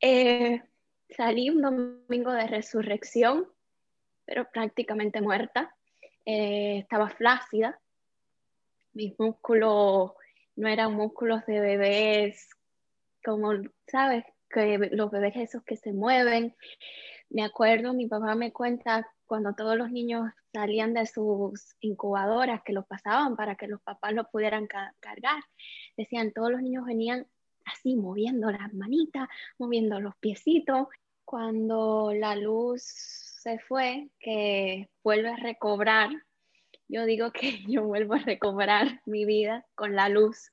[0.00, 0.62] Eh,
[1.08, 3.48] salí un domingo de resurrección,
[4.24, 5.74] pero prácticamente muerta.
[6.24, 7.80] Eh, estaba flácida.
[8.92, 10.12] Mis músculos
[10.56, 12.48] no eran músculos de bebés,
[13.24, 13.52] como,
[13.86, 14.24] ¿sabes?
[14.48, 16.54] Que los bebés esos que se mueven
[17.32, 22.74] me acuerdo, mi papá me cuenta cuando todos los niños salían de sus incubadoras, que
[22.74, 25.42] los pasaban para que los papás los pudieran cargar.
[25.96, 27.26] Decían, todos los niños venían
[27.64, 30.88] así, moviendo las manitas, moviendo los piecitos.
[31.24, 36.10] Cuando la luz se fue, que vuelve a recobrar,
[36.92, 40.52] yo digo que yo vuelvo a recobrar mi vida con la luz.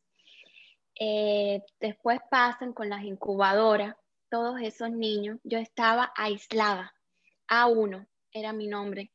[0.99, 3.95] Eh, después pasan con las incubadoras,
[4.30, 6.93] todos esos niños, yo estaba aislada.
[7.47, 9.12] A1 era mi nombre,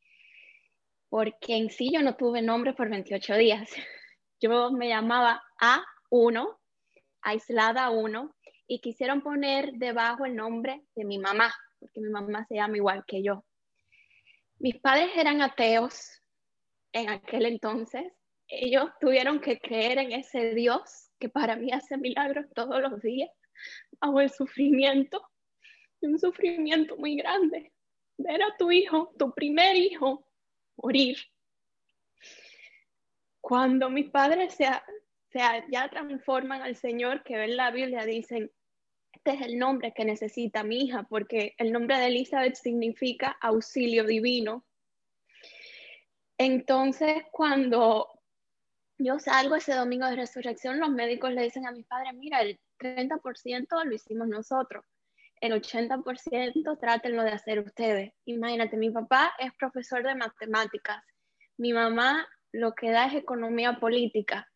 [1.08, 3.70] porque en sí yo no tuve nombre por 28 días.
[4.40, 5.42] Yo me llamaba
[6.10, 6.58] A1,
[7.22, 8.34] aislada 1,
[8.66, 13.04] y quisieron poner debajo el nombre de mi mamá, porque mi mamá se llama igual
[13.06, 13.42] que yo.
[14.58, 16.20] Mis padres eran ateos
[16.94, 18.04] en aquel entonces,
[18.48, 23.30] ellos tuvieron que creer en ese Dios que para mí hace milagros todos los días,
[24.00, 25.22] bajo el sufrimiento,
[26.00, 27.72] un sufrimiento muy grande.
[28.16, 30.26] Ver a tu hijo, tu primer hijo,
[30.76, 31.18] morir.
[33.40, 34.66] Cuando mis padres se,
[35.30, 38.50] se ya transforman al Señor, que ven la Biblia, dicen,
[39.12, 44.04] este es el nombre que necesita mi hija, porque el nombre de Elizabeth significa auxilio
[44.04, 44.64] divino.
[46.38, 48.08] Entonces, cuando
[48.98, 52.60] yo salgo ese domingo de resurrección, los médicos le dicen a mis padres, mira, el
[52.78, 54.84] 30% lo hicimos nosotros,
[55.40, 58.12] el 80% trátenlo de hacer ustedes.
[58.24, 61.02] Imagínate, mi papá es profesor de matemáticas,
[61.56, 64.48] mi mamá lo que da es economía política.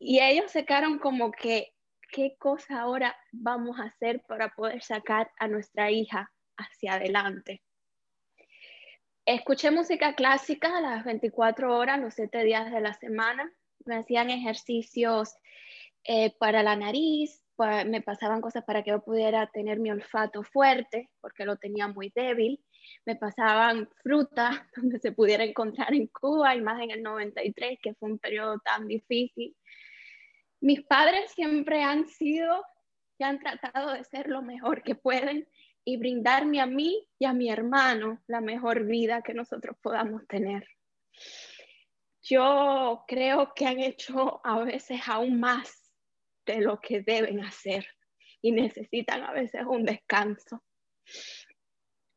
[0.00, 1.72] Y ellos se quedaron como que,
[2.12, 7.62] ¿qué cosa ahora vamos a hacer para poder sacar a nuestra hija hacia adelante?
[9.30, 13.52] Escuché música clásica a las 24 horas, los 7 días de la semana.
[13.84, 15.36] Me hacían ejercicios
[16.04, 21.10] eh, para la nariz, me pasaban cosas para que yo pudiera tener mi olfato fuerte,
[21.20, 22.64] porque lo tenía muy débil.
[23.04, 27.92] Me pasaban frutas donde se pudiera encontrar en Cuba y más en el 93, que
[27.96, 29.54] fue un periodo tan difícil.
[30.62, 32.64] Mis padres siempre han sido
[33.18, 35.46] y han tratado de ser lo mejor que pueden
[35.88, 40.68] y brindarme a mí y a mi hermano la mejor vida que nosotros podamos tener.
[42.20, 45.90] Yo creo que han hecho a veces aún más
[46.44, 47.86] de lo que deben hacer
[48.42, 50.62] y necesitan a veces un descanso.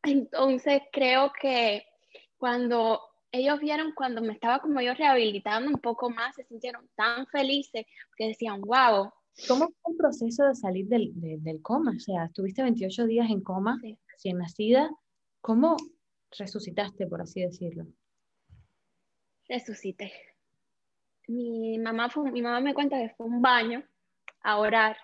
[0.03, 1.85] Entonces creo que
[2.35, 2.99] cuando
[3.31, 7.85] ellos vieron cuando me estaba como yo rehabilitando un poco más, se sintieron tan felices
[8.17, 9.13] que decían, wow,
[9.47, 11.93] ¿Cómo fue el proceso de salir del, del coma?
[11.95, 14.89] O sea, estuviste 28 días en coma, recién nacida.
[15.41, 15.77] ¿Cómo
[16.37, 17.87] resucitaste, por así decirlo?
[19.47, 20.11] Resucité.
[21.27, 23.83] Mi mamá, fue, mi mamá me cuenta que fue un baño
[24.41, 24.97] a orar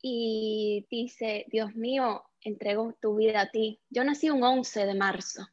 [0.00, 3.80] y dice, Dios mío, entrego tu vida a ti.
[3.90, 5.46] Yo nací un 11 de marzo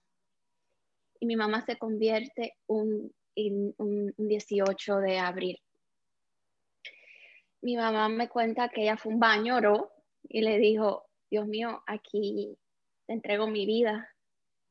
[1.19, 5.59] y mi mamá se convierte un, un 18 de abril
[7.65, 11.81] mi mamá me cuenta que ella fue un baño, oró y le dijo, Dios mío,
[11.87, 12.55] aquí
[13.07, 14.07] te entrego mi vida,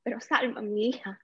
[0.04, 1.20] pero salva a mi hija.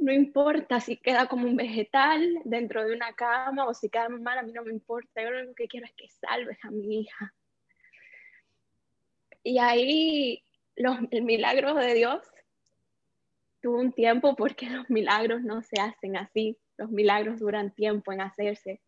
[0.00, 4.38] No importa si queda como un vegetal dentro de una cama o si queda mal,
[4.38, 5.22] a mí no me importa.
[5.22, 7.34] Yo lo único que quiero es que salves a mi hija.
[9.42, 10.42] Y ahí
[10.76, 12.22] los, el milagro de Dios
[13.60, 16.58] tuvo un tiempo porque los milagros no se hacen así.
[16.78, 18.80] Los milagros duran tiempo en hacerse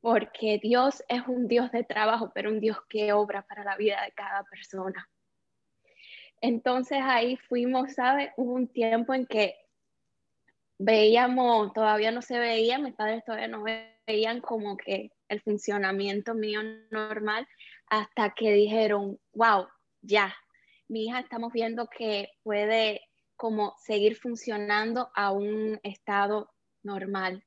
[0.00, 4.02] porque Dios es un Dios de trabajo, pero un Dios que obra para la vida
[4.04, 5.08] de cada persona.
[6.40, 8.30] Entonces ahí fuimos, ¿sabes?
[8.36, 9.56] Hubo un tiempo en que
[10.78, 13.64] veíamos, todavía no se veía, mis padres todavía no
[14.06, 17.46] veían como que el funcionamiento mío normal,
[17.88, 19.66] hasta que dijeron, wow,
[20.00, 20.34] ya,
[20.86, 23.02] mi hija estamos viendo que puede
[23.36, 26.50] como seguir funcionando a un estado
[26.82, 27.44] normal.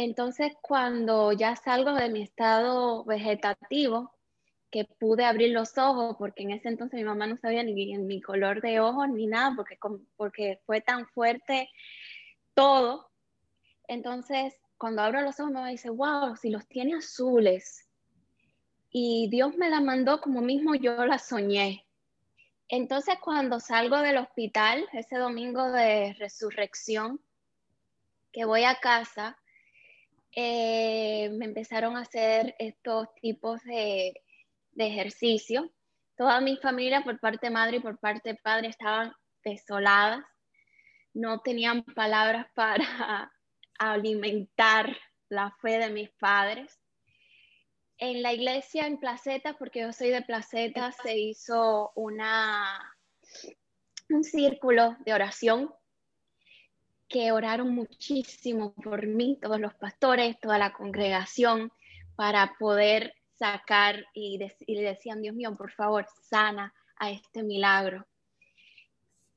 [0.00, 4.14] Entonces, cuando ya salgo de mi estado vegetativo,
[4.70, 8.20] que pude abrir los ojos, porque en ese entonces mi mamá no sabía ni mi
[8.20, 9.76] color de ojos ni nada, porque,
[10.16, 11.68] porque fue tan fuerte
[12.54, 13.10] todo.
[13.88, 17.88] Entonces, cuando abro los ojos, me dice, wow, si los tiene azules.
[18.90, 21.84] Y Dios me la mandó como mismo yo la soñé.
[22.68, 27.20] Entonces, cuando salgo del hospital, ese domingo de resurrección,
[28.30, 29.36] que voy a casa,
[30.32, 34.12] eh, me empezaron a hacer estos tipos de,
[34.72, 35.72] de ejercicio.
[36.16, 39.12] Toda mi familia, por parte madre y por parte padre, estaban
[39.44, 40.24] desoladas.
[41.14, 43.32] No tenían palabras para
[43.78, 44.96] alimentar
[45.28, 46.78] la fe de mis padres.
[47.98, 52.96] En la iglesia en Placeta, porque yo soy de Placeta, se hizo una,
[54.08, 55.74] un círculo de oración
[57.08, 61.72] que oraron muchísimo por mí, todos los pastores, toda la congregación,
[62.16, 68.06] para poder sacar y, le decían, Dios mío, por favor, sana a este milagro.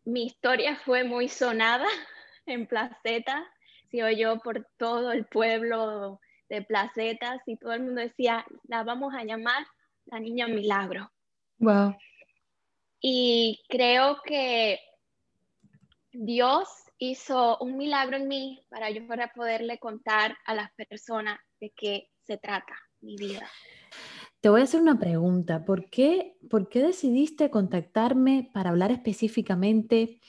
[0.04, 1.88] Mi historia fue muy sonada
[2.46, 3.48] en Placeta,
[3.90, 6.20] se oyó por todo el pueblo
[6.50, 9.66] de Placetas y todo el mundo decía, la vamos a llamar
[10.06, 11.12] la niña milagro.
[11.60, 11.96] Wow.
[13.00, 14.80] Y creo que
[16.12, 16.68] Dios
[17.02, 19.02] hizo un milagro en mí para yo
[19.36, 23.50] poderle contar a las personas de qué se trata mi vida.
[24.40, 25.66] Te voy a hacer una pregunta.
[25.66, 30.20] ¿Por qué, ¿Por qué decidiste contactarme para hablar específicamente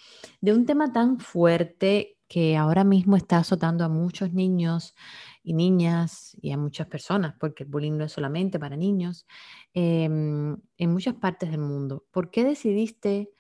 [0.40, 4.94] de un tema tan fuerte que ahora mismo está azotando a muchos niños
[5.42, 9.26] y niñas y a muchas personas, porque el bullying no es solamente para niños,
[9.74, 12.06] em, en muchas partes del mundo?
[12.10, 13.30] ¿Por qué decidiste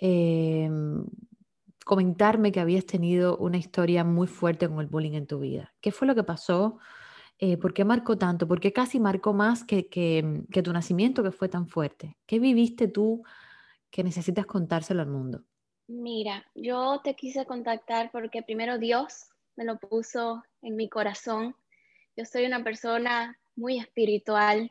[0.00, 1.04] em,
[1.88, 5.74] comentarme que habías tenido una historia muy fuerte con el bullying en tu vida?
[5.80, 6.78] ¿Qué fue lo que pasó?
[7.38, 8.46] Eh, ¿Por qué marcó tanto?
[8.46, 9.88] ¿Por qué casi marcó más que,
[10.22, 12.18] mm, que, tu nacimiento que fue tan fuerte?
[12.26, 13.22] ¿Qué viviste tú
[13.90, 15.44] que necesitas contárselo al mundo?
[15.86, 21.56] Mira, yo te quise contactar porque primero Dios me lo puso en mi corazón.
[22.16, 24.70] Yo soy una persona muy espiritual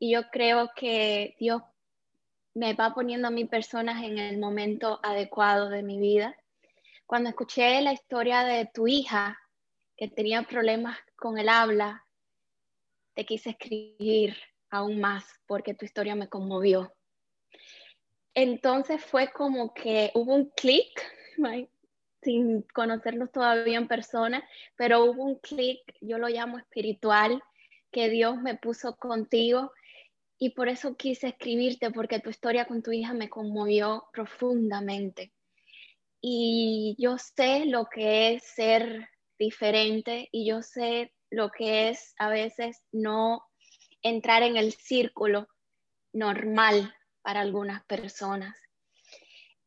[0.00, 1.62] y yo creo que Dios
[2.54, 6.34] me va poniendo a mis personas en el momento adecuado de mi vida.
[7.08, 9.40] Cuando escuché la historia de tu hija
[9.96, 12.04] que tenía problemas con el habla,
[13.14, 14.36] te quise escribir
[14.68, 16.94] aún más porque tu historia me conmovió.
[18.34, 21.02] Entonces fue como que hubo un clic,
[22.20, 24.46] sin conocernos todavía en persona,
[24.76, 27.42] pero hubo un clic, yo lo llamo espiritual,
[27.90, 29.72] que Dios me puso contigo
[30.38, 35.32] y por eso quise escribirte porque tu historia con tu hija me conmovió profundamente.
[36.20, 39.08] Y yo sé lo que es ser
[39.38, 43.42] diferente y yo sé lo que es a veces no
[44.02, 45.48] entrar en el círculo
[46.12, 48.56] normal para algunas personas.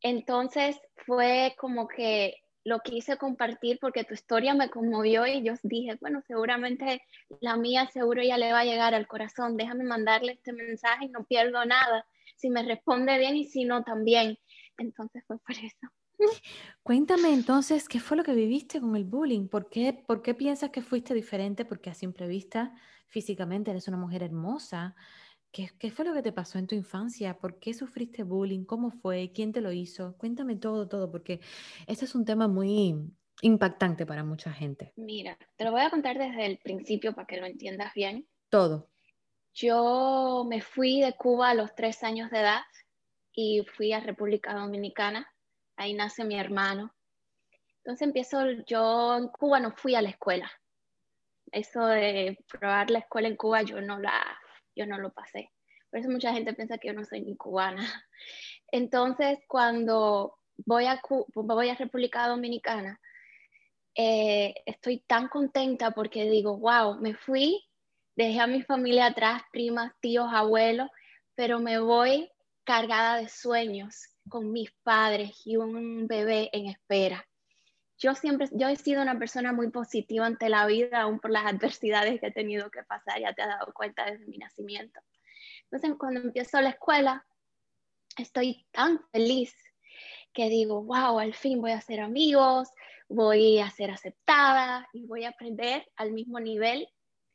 [0.00, 5.96] Entonces fue como que lo quise compartir porque tu historia me conmovió y yo dije,
[6.00, 7.02] bueno, seguramente
[7.40, 11.08] la mía seguro ya le va a llegar al corazón, déjame mandarle este mensaje y
[11.08, 14.38] no pierdo nada, si me responde bien y si no también.
[14.78, 15.88] Entonces fue por eso.
[16.82, 19.48] Cuéntame entonces, ¿qué fue lo que viviste con el bullying?
[19.48, 21.64] ¿Por qué, ¿Por qué piensas que fuiste diferente?
[21.64, 22.74] Porque a simple vista,
[23.06, 24.96] físicamente eres una mujer hermosa.
[25.52, 27.38] ¿Qué, ¿Qué, fue lo que te pasó en tu infancia?
[27.38, 28.64] ¿Por qué sufriste bullying?
[28.64, 29.32] ¿Cómo fue?
[29.32, 30.16] ¿Quién te lo hizo?
[30.18, 31.40] Cuéntame todo, todo, porque
[31.86, 32.94] este es un tema muy
[33.42, 34.92] impactante para mucha gente.
[34.96, 38.26] Mira, te lo voy a contar desde el principio para que lo entiendas bien.
[38.48, 38.88] Todo.
[39.54, 42.62] Yo me fui de Cuba a los tres años de edad
[43.34, 45.31] y fui a República Dominicana
[45.76, 46.94] ahí nace mi hermano.
[47.78, 50.50] Entonces empiezo, yo en Cuba no fui a la escuela.
[51.50, 54.24] Eso de probar la escuela en Cuba yo no, la,
[54.76, 55.50] yo no lo pasé.
[55.90, 57.82] Por eso mucha gente piensa que yo no soy ni cubana.
[58.72, 61.00] Entonces cuando voy a,
[61.34, 63.00] voy a República Dominicana,
[63.94, 67.62] eh, estoy tan contenta porque digo, wow, me fui,
[68.16, 70.88] dejé a mi familia atrás, primas, tíos, abuelos,
[71.34, 72.30] pero me voy
[72.64, 77.26] cargada de sueños con mis padres y un bebé en espera.
[77.98, 81.46] Yo siempre, yo he sido una persona muy positiva ante la vida, aún por las
[81.46, 85.00] adversidades que he tenido que pasar, ya te has dado cuenta desde mi nacimiento.
[85.64, 87.24] Entonces, cuando empiezo la escuela,
[88.16, 89.54] estoy tan feliz
[90.32, 92.68] que digo, wow, al fin voy a ser amigos,
[93.08, 96.88] voy a ser aceptada y voy a aprender al mismo nivel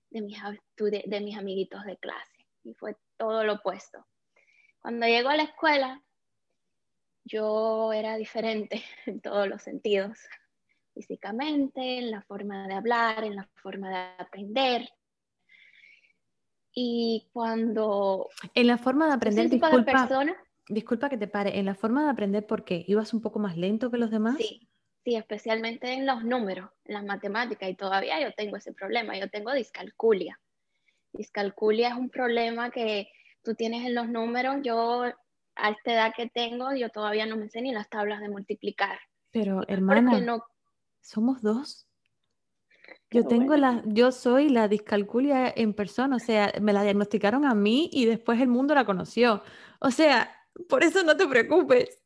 [0.10, 0.40] de mis,
[0.76, 2.46] de mis amiguitos de clase.
[2.64, 4.06] Y fue todo lo opuesto.
[4.80, 6.04] Cuando llego a la escuela,
[7.28, 10.18] yo era diferente en todos los sentidos,
[10.94, 14.90] físicamente, en la forma de hablar, en la forma de aprender.
[16.74, 18.30] Y cuando...
[18.54, 20.08] En la forma de aprender, disculpa,
[20.70, 22.84] disculpa que te pare, en la forma de aprender, ¿por qué?
[22.88, 24.38] ¿Ibas un poco más lento que los demás?
[24.38, 24.68] Sí,
[25.04, 29.30] sí, especialmente en los números, en las matemáticas, y todavía yo tengo ese problema, yo
[29.30, 30.40] tengo discalculia.
[31.14, 33.10] Discalculia es un problema que
[33.44, 35.06] tú tienes en los números, yo
[35.58, 39.00] a esta edad que tengo, yo todavía no me sé ni las tablas de multiplicar.
[39.32, 40.44] Pero hermana, no...
[41.02, 41.88] somos dos.
[43.10, 47.54] Yo tengo la, yo soy la discalculia en persona, o sea, me la diagnosticaron a
[47.54, 49.44] mí y después el mundo la conoció.
[49.80, 50.30] O sea,
[50.68, 52.04] por eso no te preocupes.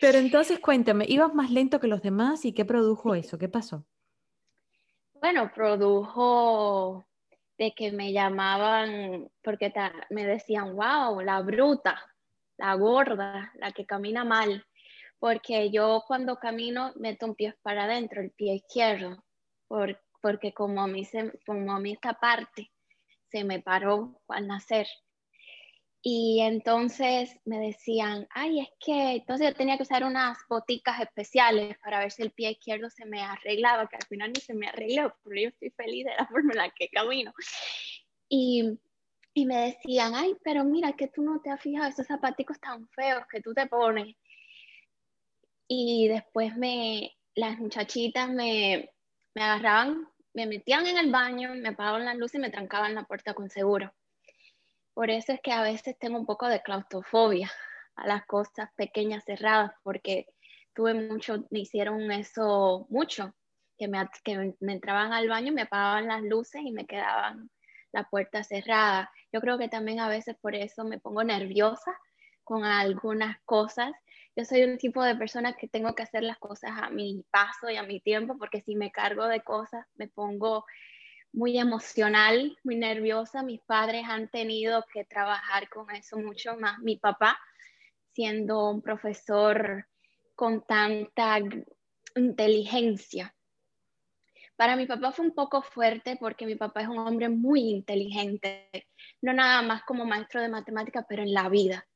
[0.00, 3.38] Pero entonces cuéntame, ¿ibas más lento que los demás y qué produjo eso?
[3.38, 3.86] ¿Qué pasó?
[5.14, 7.06] Bueno, produjo
[7.56, 9.72] de que me llamaban, porque
[10.10, 11.98] me decían, wow, la bruta,
[12.58, 14.64] la gorda, la que camina mal,
[15.18, 19.24] porque yo cuando camino meto un pie para adentro, el pie izquierdo,
[20.20, 22.70] porque como a, mí se, como a esta parte
[23.30, 24.86] se me paró al nacer.
[26.08, 31.76] Y entonces me decían, ay, es que entonces yo tenía que usar unas boticas especiales
[31.78, 34.68] para ver si el pie izquierdo se me arreglaba, que al final ni se me
[34.68, 37.34] arregló, pero yo estoy feliz de la forma en la que camino.
[38.28, 38.78] Y
[39.36, 42.88] y me decían, ay, pero mira que tú no te has fijado esos zapaticos tan
[42.88, 44.16] feos que tú te pones.
[45.68, 48.94] Y después me, las muchachitas me,
[49.34, 53.04] me agarraban, me metían en el baño, me apagaban la luz y me trancaban la
[53.04, 53.92] puerta con seguro.
[54.94, 57.52] Por eso es que a veces tengo un poco de claustrofobia
[57.96, 60.28] a las cosas pequeñas cerradas, porque
[60.72, 63.34] tuve mucho, me hicieron eso mucho,
[63.76, 67.50] que me, que me entraban al baño, me apagaban las luces y me quedaban
[67.96, 69.10] la puerta cerrada.
[69.32, 71.92] Yo creo que también a veces por eso me pongo nerviosa
[72.44, 73.90] con algunas cosas.
[74.36, 77.70] Yo soy un tipo de persona que tengo que hacer las cosas a mi paso
[77.70, 80.66] y a mi tiempo, porque si me cargo de cosas me pongo
[81.32, 83.42] muy emocional, muy nerviosa.
[83.42, 86.78] Mis padres han tenido que trabajar con eso mucho más.
[86.80, 87.38] Mi papá,
[88.12, 89.86] siendo un profesor
[90.34, 91.38] con tanta
[92.14, 93.35] inteligencia.
[94.56, 98.70] Para mi papá fue un poco fuerte porque mi papá es un hombre muy inteligente,
[99.20, 101.86] no nada más como maestro de matemáticas, pero en la vida.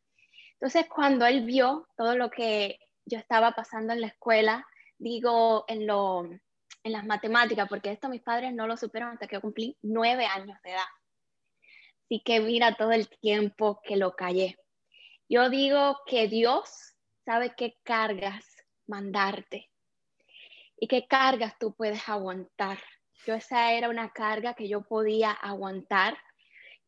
[0.54, 4.66] Entonces, cuando él vio todo lo que yo estaba pasando en la escuela,
[4.98, 9.40] digo, en, lo, en las matemáticas, porque esto mis padres no lo supieron hasta que
[9.40, 10.84] cumplí nueve años de edad.
[12.04, 14.58] Así que mira todo el tiempo que lo callé.
[15.30, 16.94] Yo digo que Dios
[17.24, 18.44] sabe qué cargas
[18.86, 19.69] mandarte
[20.80, 22.78] y qué cargas tú puedes aguantar.
[23.26, 26.16] Yo esa era una carga que yo podía aguantar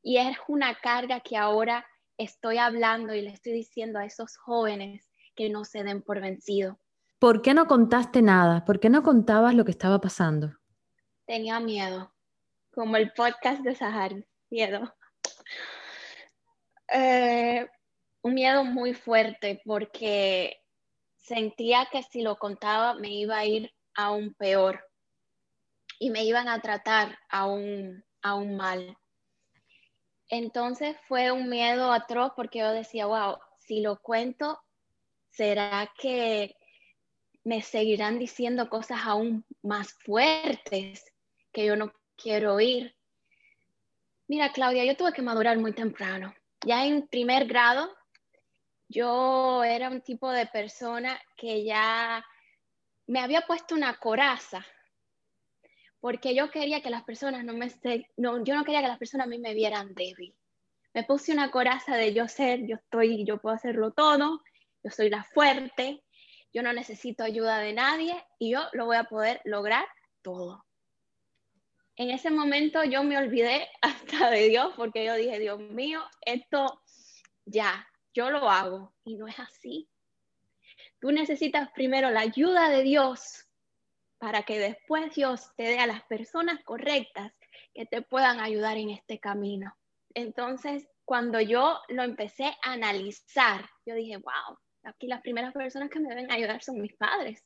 [0.03, 1.86] y es una carga que ahora
[2.16, 6.80] estoy hablando y le estoy diciendo a esos jóvenes que no se den por vencido.
[7.18, 8.64] ¿Por qué no contaste nada?
[8.64, 10.57] ¿Por qué no contabas lo que estaba pasando?
[11.26, 12.12] Tenía miedo,
[12.72, 14.93] como el podcast de Sahar, miedo.
[16.88, 17.68] Eh,
[18.22, 20.62] un miedo muy fuerte porque
[21.18, 24.84] sentía que si lo contaba me iba a ir aún peor
[25.99, 28.99] y me iban a tratar aún, aún mal.
[30.28, 34.59] Entonces fue un miedo atroz porque yo decía, wow, si lo cuento,
[35.30, 36.57] ¿será que
[37.45, 41.05] me seguirán diciendo cosas aún más fuertes
[41.53, 42.97] que yo no quiero oír?
[44.26, 46.34] Mira, Claudia, yo tuve que madurar muy temprano.
[46.64, 47.95] Ya en primer grado
[48.88, 52.24] yo era un tipo de persona que ya
[53.07, 54.64] me había puesto una coraza
[56.03, 57.70] porque yo quería que las personas no me
[58.16, 60.34] no, yo no quería que las personas a mí me vieran débil.
[60.94, 64.42] Me puse una coraza de yo ser, yo estoy, yo puedo hacerlo todo,
[64.82, 66.03] yo soy la fuerte,
[66.53, 69.86] yo no necesito ayuda de nadie y yo lo voy a poder lograr
[70.22, 70.64] todo.
[71.94, 76.82] En ese momento yo me olvidé hasta de Dios porque yo dije, Dios mío, esto
[77.44, 78.92] ya, yo lo hago.
[79.05, 79.88] Y no es así.
[81.03, 83.48] Tú necesitas primero la ayuda de Dios
[84.18, 87.32] para que después Dios te dé a las personas correctas
[87.74, 89.76] que te puedan ayudar en este camino.
[90.14, 95.98] Entonces, cuando yo lo empecé a analizar, yo dije, wow, aquí las primeras personas que
[95.98, 97.42] me deben ayudar son mis padres,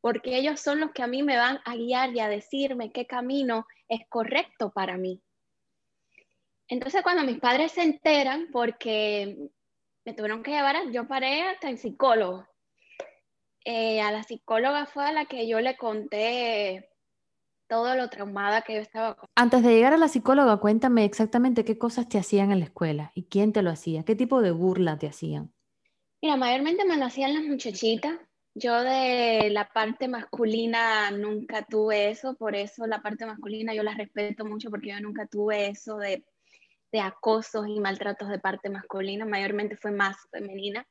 [0.00, 3.06] porque ellos son los que a mí me van a guiar y a decirme qué
[3.06, 5.20] camino es correcto para mí.
[6.68, 9.50] Entonces, cuando mis padres se enteran, porque
[10.06, 12.48] me tuvieron que llevar, yo paré hasta el psicólogo.
[13.70, 16.88] Eh, a la psicóloga fue a la que yo le conté
[17.68, 19.18] todo lo traumada que yo estaba.
[19.34, 23.12] Antes de llegar a la psicóloga, cuéntame exactamente qué cosas te hacían en la escuela
[23.14, 25.52] y quién te lo hacía, qué tipo de burla te hacían.
[26.22, 28.18] Mira, mayormente me lo hacían las muchachitas.
[28.54, 33.92] Yo de la parte masculina nunca tuve eso, por eso la parte masculina yo la
[33.92, 36.24] respeto mucho porque yo nunca tuve eso de
[36.90, 40.86] de acosos y maltratos de parte masculina, mayormente fue más femenina.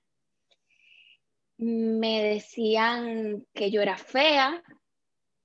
[1.58, 4.64] Me decían que yo era fea,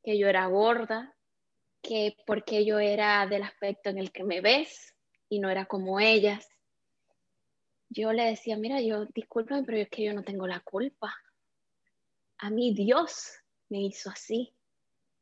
[0.02, 1.14] que yo era gorda,
[1.82, 4.94] que porque yo era del aspecto en el que me ves
[5.28, 6.46] y no era como ellas.
[7.88, 11.14] Yo le decía, mira, yo discúlpame, pero es que yo no tengo la culpa.
[12.38, 13.32] A mí Dios
[13.68, 14.54] me hizo así.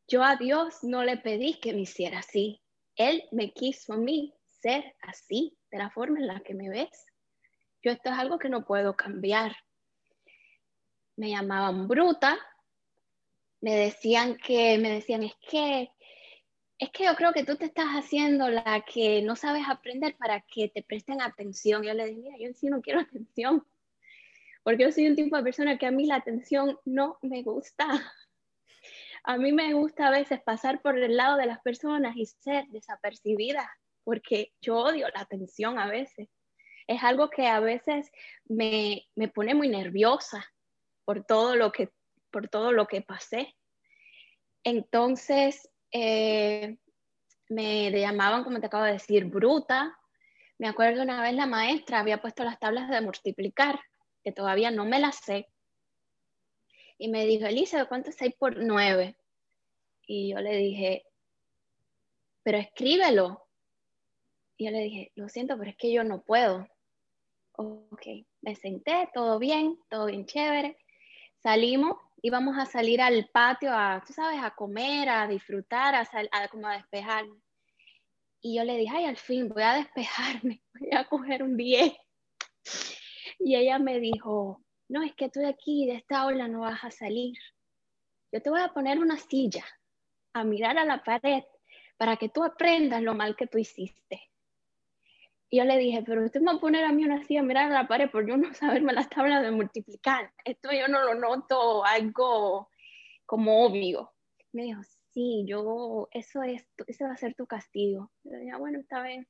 [0.07, 2.61] Yo a Dios no le pedí que me hiciera así.
[2.97, 7.07] Él me quiso a mí ser así, de la forma en la que me ves.
[7.83, 9.57] Yo esto es algo que no puedo cambiar.
[11.21, 12.39] Me llamaban bruta,
[13.61, 15.91] me decían que, me decían, es que,
[16.79, 20.41] es que yo creo que tú te estás haciendo la que no sabes aprender para
[20.41, 21.83] que te presten atención.
[21.83, 23.67] Yo le dije, mira, yo sí no quiero atención,
[24.63, 27.87] porque yo soy un tipo de persona que a mí la atención no me gusta.
[29.23, 32.67] A mí me gusta a veces pasar por el lado de las personas y ser
[32.69, 33.71] desapercibida
[34.05, 36.31] porque yo odio la atención a veces.
[36.87, 38.11] Es algo que a veces
[38.47, 40.43] me, pone muy nerviosa
[41.11, 41.91] por todo lo que,
[42.31, 43.57] por todo lo que pasé.
[44.63, 46.79] Entonces, eh,
[47.49, 49.99] me llamaban, como te acabo de decir, bruta.
[50.57, 53.81] Me acuerdo una vez la maestra había puesto las tablas de multiplicar,
[54.23, 55.49] que todavía no me las sé.
[56.97, 59.17] Y me dijo, Elisa, ¿cuánto es 6 por 9?
[60.07, 61.05] Y yo le dije,
[62.45, 63.49] pero escríbelo.
[64.57, 66.69] Y yo le dije, lo siento, pero es que yo no puedo.
[67.57, 68.07] Ok,
[68.43, 70.80] me senté, todo bien, todo bien chévere.
[71.43, 76.49] Salimos, íbamos a salir al patio a, tú sabes, a comer, a disfrutar, a, a
[76.49, 77.41] como a despejarme.
[78.43, 81.95] Y yo le dije, ay, al fin voy a despejarme, voy a coger un 10.
[83.39, 86.85] Y ella me dijo, no, es que tú de aquí, de esta aula, no vas
[86.85, 87.39] a salir.
[88.33, 89.65] Yo te voy a poner una silla
[90.35, 91.43] a mirar a la pared
[91.97, 94.30] para que tú aprendas lo mal que tú hiciste.
[95.51, 97.43] Y yo le dije, pero usted me va a poner a mí una silla a
[97.43, 100.33] mirar a la pared por yo no saberme las tablas de multiplicar.
[100.45, 102.71] Esto yo no lo noto algo
[103.27, 104.13] como obvio.
[104.53, 104.81] Me dijo,
[105.13, 108.11] sí, yo, eso es, ese va a ser tu castigo.
[108.25, 109.27] Yo dije, bueno, está bien.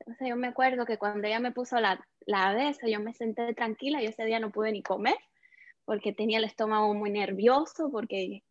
[0.00, 3.52] Entonces yo me acuerdo que cuando ella me puso la, la eso, yo me senté
[3.52, 5.16] tranquila, yo ese día no pude ni comer
[5.88, 8.44] porque tenía el estómago muy nervioso, porque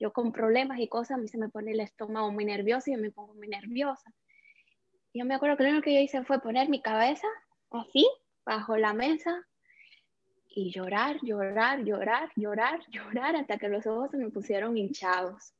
[0.00, 2.94] yo con problemas y cosas, a mí se me pone el estómago muy nervioso y
[2.94, 4.12] yo me pongo muy nerviosa.
[5.14, 7.28] Yo me acuerdo que lo único que yo hice fue poner mi cabeza
[7.70, 8.04] así,
[8.44, 9.46] bajo la mesa,
[10.48, 15.54] y llorar, llorar, llorar, llorar, llorar, hasta que los ojos se me pusieron hinchados.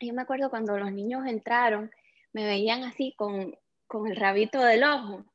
[0.00, 1.90] Yo me acuerdo cuando los niños entraron,
[2.32, 3.54] me veían así con,
[3.86, 5.26] con el rabito del ojo,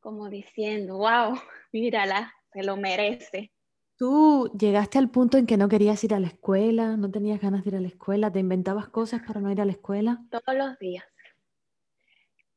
[0.00, 1.38] como diciendo, wow,
[1.72, 3.52] mírala, se lo merece.
[3.96, 7.64] ¿Tú llegaste al punto en que no querías ir a la escuela, no tenías ganas
[7.64, 10.20] de ir a la escuela, te inventabas cosas para no ir a la escuela?
[10.30, 11.04] Todos los días.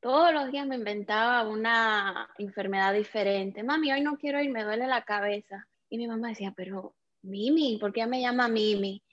[0.02, 3.62] Todos los días me inventaba una enfermedad diferente.
[3.62, 5.68] Mami, hoy no quiero ir, me duele la cabeza.
[5.90, 9.04] Y mi mamá decía, pero Mimi, ¿por qué me llama Mimi?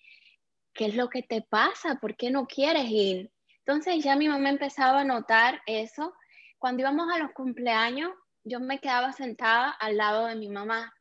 [0.73, 1.97] ¿Qué es lo que te pasa?
[1.97, 3.31] ¿Por qué no quieres ir?
[3.67, 6.15] Entonces ya mi mamá empezaba a notar eso.
[6.59, 8.11] Cuando íbamos a los cumpleaños,
[8.43, 10.95] yo me quedaba sentada al lado de mi mamá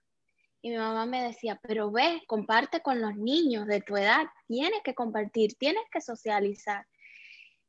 [0.61, 4.81] y mi mamá me decía, pero ve, comparte con los niños de tu edad, tienes
[4.83, 6.85] que compartir, tienes que socializar.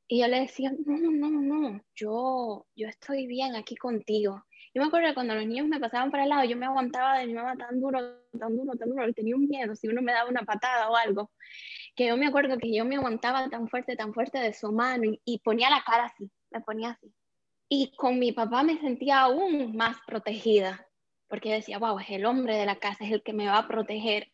[0.08, 4.44] Y yo le decía, no, no, no, yo, yo estoy bien aquí contigo.
[4.74, 7.26] Yo me acuerdo cuando los niños me pasaban para el lado, yo me aguantaba de
[7.26, 7.98] mi mamá tan duro,
[8.38, 11.30] tan duro, tan duro, tenía un miedo si uno me daba una patada o algo
[11.98, 15.10] que yo me acuerdo que yo me aguantaba tan fuerte, tan fuerte de su mano
[15.24, 17.12] y, ponía la cara así, me ponía así.
[17.68, 20.86] Y con mi papá me sentía aún más protegida,
[21.26, 23.66] porque decía, wow, es el hombre de la casa, es el que me va a
[23.66, 24.30] proteger.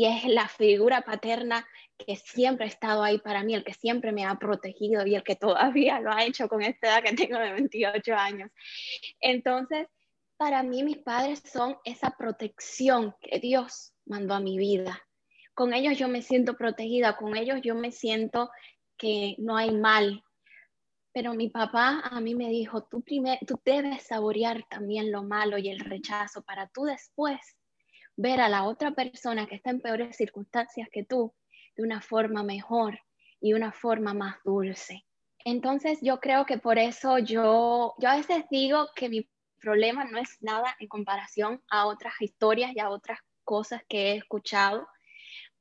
[0.00, 1.66] Y es la figura paterna
[1.98, 5.22] que siempre ha estado ahí para mí, el que siempre me ha protegido y el
[5.22, 8.50] que todavía lo ha hecho con esta edad que tengo de 28 años.
[9.20, 9.88] Entonces,
[10.36, 15.02] para mí mis padres son esa protección que Dios mandó a mi vida
[15.60, 18.50] con ellos yo me siento protegida, con ellos yo me siento
[18.96, 20.24] que no hay mal.
[21.12, 23.04] Pero mi papá a mí me dijo, tú,
[23.46, 27.38] tú debes saborear también lo malo y el rechazo para tú después
[28.20, 31.32] ver a la otra persona que está en peores circunstancias que tú
[31.74, 33.00] de una forma mejor
[33.40, 35.06] y una forma más dulce.
[35.42, 39.26] Entonces yo creo que por eso yo, yo a veces digo que mi
[39.58, 44.16] problema no es nada en comparación a otras historias y a otras cosas que he
[44.16, 44.86] escuchado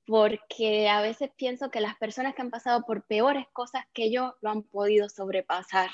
[0.06, 4.34] porque a veces pienso que las personas que han pasado por peores cosas que ellos
[4.42, 5.92] lo han podido sobrepasar.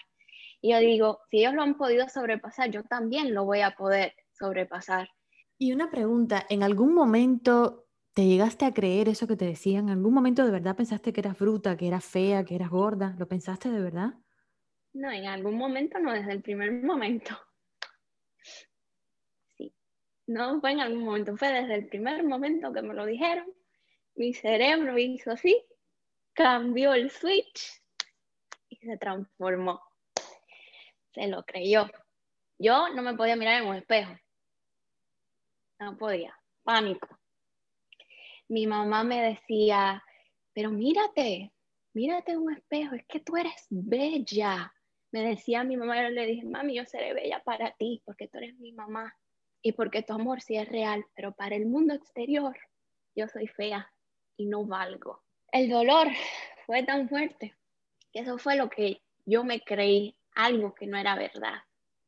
[0.61, 4.15] Y yo digo, si ellos lo han podido sobrepasar, yo también lo voy a poder
[4.31, 5.09] sobrepasar.
[5.57, 9.85] Y una pregunta, ¿en algún momento te llegaste a creer eso que te decían?
[9.85, 13.15] ¿En algún momento de verdad pensaste que eras bruta, que eras fea, que eras gorda?
[13.17, 14.13] ¿Lo pensaste de verdad?
[14.93, 17.37] No, en algún momento no, desde el primer momento.
[19.57, 19.73] Sí,
[20.27, 23.45] no fue en algún momento, fue desde el primer momento que me lo dijeron
[24.15, 25.61] mi cerebro hizo así,
[26.33, 27.81] cambió el switch
[28.69, 29.81] y se transformó.
[31.13, 31.89] Se lo creyó.
[32.57, 34.13] Yo no me podía mirar en un espejo.
[35.79, 36.33] No podía.
[36.63, 37.07] Pánico.
[38.47, 40.03] Mi mamá me decía,
[40.53, 41.51] pero mírate,
[41.93, 44.73] mírate un espejo, es que tú eres bella.
[45.11, 48.37] Me decía mi mamá, yo le dije, mami, yo seré bella para ti, porque tú
[48.37, 49.15] eres mi mamá
[49.61, 52.55] y porque tu amor sí es real, pero para el mundo exterior
[53.15, 53.91] yo soy fea
[54.37, 55.23] y no valgo.
[55.51, 56.07] El dolor
[56.65, 57.55] fue tan fuerte
[58.13, 61.63] que eso fue lo que yo me creí, algo que no era verdad.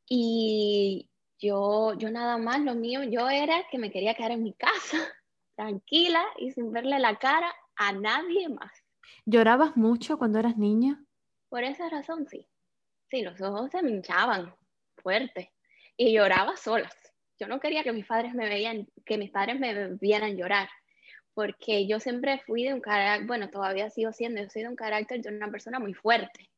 [0.08, 1.10] Y
[1.40, 4.98] yo, yo nada más, lo mío, yo era que me quería quedar en mi casa,
[5.56, 8.72] tranquila y sin verle la cara a nadie más.
[9.26, 11.04] ¿Llorabas mucho cuando eras niña?
[11.50, 12.48] Por esa razón, sí.
[13.10, 14.54] Sí, los ojos se me hinchaban
[14.98, 15.54] fuerte
[15.96, 16.96] y lloraba solas.
[17.40, 20.68] Yo no quería que mis padres me veían, que mis padres me vieran llorar
[21.38, 24.76] porque yo siempre fui de un carácter, bueno, todavía sigo siendo, yo soy de un
[24.76, 26.50] carácter de una persona muy fuerte.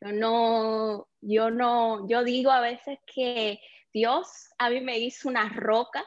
[0.00, 3.60] Yo no, yo no, yo digo a veces que
[3.92, 6.04] Dios a mí me hizo una roca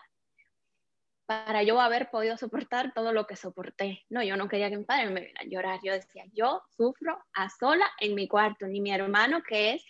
[1.25, 4.03] para yo haber podido soportar todo lo que soporté.
[4.09, 5.79] No, yo no quería que mi padre me viera a llorar.
[5.83, 9.85] Yo decía, yo sufro a sola en mi cuarto, ni mi hermano que es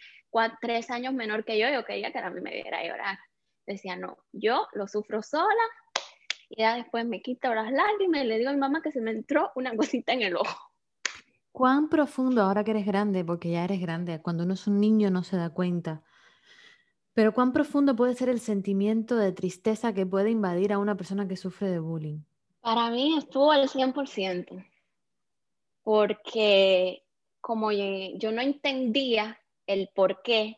[0.61, 3.19] tres años menor que yo, yo quería que a mí me viera a llorar.
[3.65, 5.63] Decía, no, yo lo sufro sola.
[6.49, 9.01] Y ya después me quito las lágrimas y le digo a mi mamá que se
[9.01, 10.71] me entró una cosita en el ojo.
[11.51, 15.11] ¿Cuán profundo ahora que eres grande, porque ya eres grande, cuando uno es un niño
[15.11, 16.03] no se da cuenta,
[17.13, 21.27] pero cuán profundo puede ser el sentimiento de tristeza que puede invadir a una persona
[21.27, 22.19] que sufre de bullying?
[22.61, 24.65] Para mí estuvo al 100%,
[25.83, 27.03] porque
[27.41, 29.37] como yo no entendía
[29.67, 30.57] el por qué,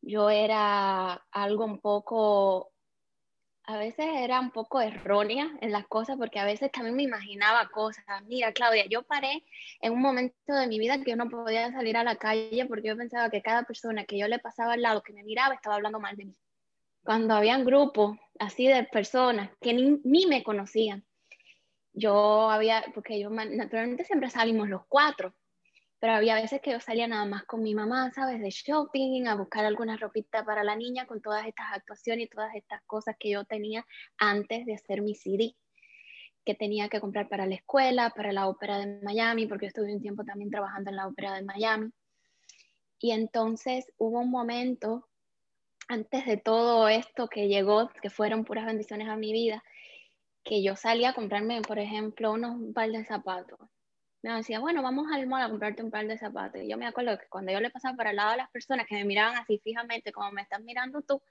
[0.00, 2.72] yo era algo un poco
[3.68, 7.68] a veces era un poco errónea en las cosas porque a veces también me imaginaba
[7.68, 8.02] cosas.
[8.26, 9.44] Mira, Claudia, yo paré
[9.82, 12.88] en un momento de mi vida que yo no podía salir a la calle porque
[12.88, 15.76] yo pensaba que cada persona que yo le pasaba al lado, que me miraba, estaba
[15.76, 16.36] hablando mal de mí.
[17.04, 21.04] Cuando habían grupos así de personas que ni, ni me conocían,
[21.92, 25.34] yo había, porque yo naturalmente siempre salimos los cuatro,
[26.00, 28.40] pero había veces que yo salía nada más con mi mamá, ¿sabes?
[28.40, 32.54] De shopping, a buscar alguna ropita para la niña con todas estas actuaciones y todas
[32.54, 33.84] estas cosas que yo tenía
[34.16, 35.56] antes de hacer mi CD,
[36.44, 39.94] que tenía que comprar para la escuela, para la ópera de Miami, porque yo estuve
[39.94, 41.90] un tiempo también trabajando en la ópera de Miami.
[43.00, 45.08] Y entonces hubo un momento,
[45.88, 49.64] antes de todo esto que llegó, que fueron puras bendiciones a mi vida,
[50.44, 53.58] que yo salía a comprarme, por ejemplo, unos par de zapatos
[54.36, 56.62] decía, bueno, vamos al mall a comprarte un par de zapatos.
[56.62, 58.86] Y yo me acuerdo que cuando yo le pasaba para el lado de las personas
[58.86, 61.22] que me miraban así fijamente, como me estás mirando tú,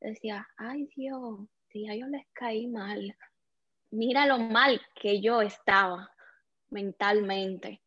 [0.00, 3.16] decía, ay Dios, si a ellos les caí mal.
[3.90, 6.10] Mira lo mal que yo estaba
[6.70, 7.80] mentalmente.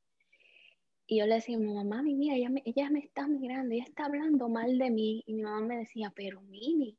[1.08, 4.50] Y yo le decía, mamá, mira, ella me, ella me está mirando, ella está hablando
[4.50, 5.24] mal de mí.
[5.28, 6.98] Y mi mamá me decía, pero Mimi,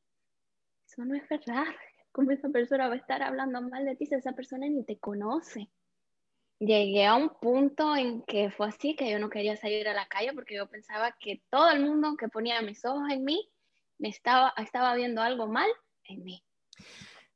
[0.86, 1.64] eso no es verdad.
[2.12, 4.98] ¿Cómo esa persona va a estar hablando mal de ti si esa persona ni te
[4.98, 5.70] conoce?
[6.66, 10.06] Llegué a un punto en que fue así, que yo no quería salir a la
[10.06, 13.48] calle porque yo pensaba que todo el mundo que ponía mis ojos en mí
[13.98, 15.68] me estaba, estaba viendo algo mal
[16.04, 16.42] en mí.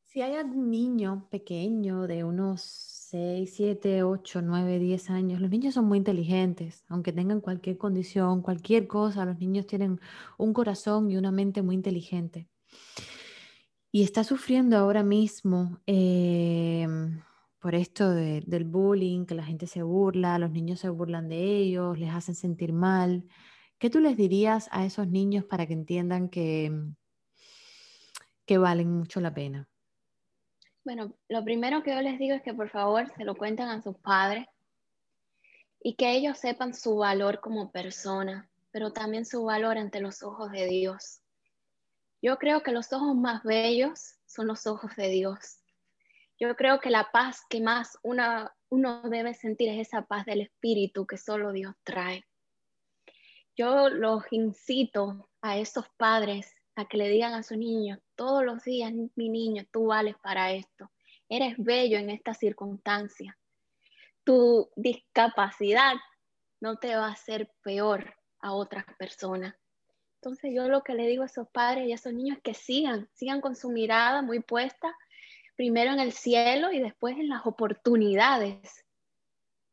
[0.03, 5.75] Si hay algún niño pequeño de unos 6, 7, 8, 9, 10 años, los niños
[5.75, 10.01] son muy inteligentes, aunque tengan cualquier condición, cualquier cosa, los niños tienen
[10.39, 12.49] un corazón y una mente muy inteligente.
[13.93, 16.87] Y está sufriendo ahora mismo eh,
[17.67, 21.99] por esto del bullying, que la gente se burla, los niños se burlan de ellos,
[21.99, 23.25] les hacen sentir mal.
[23.81, 26.71] ¿Qué tú les dirías a esos niños para que entiendan que,
[28.47, 29.69] que valen mucho la pena?
[30.85, 33.83] Bueno, lo primero que yo les digo es que por favor se lo cuenten a
[33.83, 34.47] sus padres
[35.83, 40.53] y que ellos sepan su valor como persona, pero también su valor ante los ojos
[40.53, 41.21] de Dios.
[42.23, 45.66] Yo creo que los ojos más bellos son los ojos de Dios.
[46.39, 51.07] Yo creo que la paz que más uno debe sentir es esa paz del espíritu
[51.07, 52.25] que solo Dios trae.
[53.57, 58.63] Yo los incito a esos padres a que le digan a sus niños todos los
[58.65, 60.91] días, mi niño, tú vales para esto.
[61.29, 63.39] Eres bello en esta circunstancia.
[64.23, 65.95] Tu discapacidad
[66.61, 69.55] no te va a hacer peor a otras personas.
[70.17, 72.55] Entonces yo lo que le digo a esos padres y a esos niños es que
[72.55, 74.95] sigan, sigan con su mirada muy puesta
[75.57, 78.85] primero en el cielo y después en las oportunidades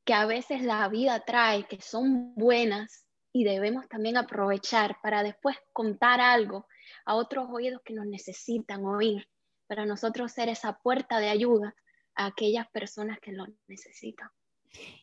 [0.05, 5.57] que a veces la vida trae, que son buenas y debemos también aprovechar para después
[5.71, 6.67] contar algo
[7.05, 9.27] a otros oídos que nos necesitan oír,
[9.67, 11.75] para nosotros ser esa puerta de ayuda
[12.15, 14.29] a aquellas personas que lo necesitan.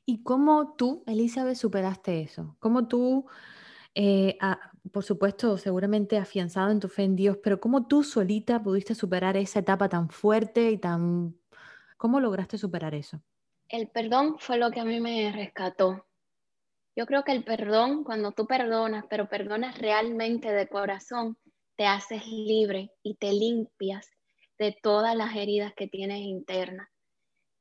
[0.05, 2.57] ¿Y cómo tú, Elizabeth, superaste eso?
[2.59, 3.27] ¿Cómo tú
[3.95, 4.39] eh,
[4.93, 9.37] por supuesto, seguramente afianzado en tu fe en Dios, pero ¿cómo tú solita pudiste superar
[9.37, 11.37] esa etapa tan fuerte y tan...
[11.97, 13.21] ¿Cómo lograste superar eso?
[13.69, 16.07] El perdón fue lo que a mí me rescató.
[16.97, 21.37] Yo creo que el perdón, cuando tú perdonas, pero perdonas realmente de corazón,
[21.77, 24.11] te haces libre y te limpias
[24.59, 26.89] de todas las heridas que tienes internas.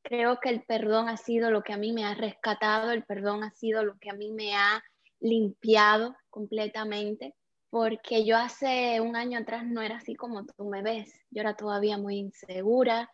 [0.02, 3.44] Creo que el perdón ha sido lo que a mí me ha rescatado, el perdón
[3.44, 4.84] ha sido lo que a mí me ha
[5.20, 7.36] limpiado completamente,
[7.70, 11.56] porque yo hace un año atrás no era así como tú me ves, yo era
[11.56, 13.10] todavía muy insegura,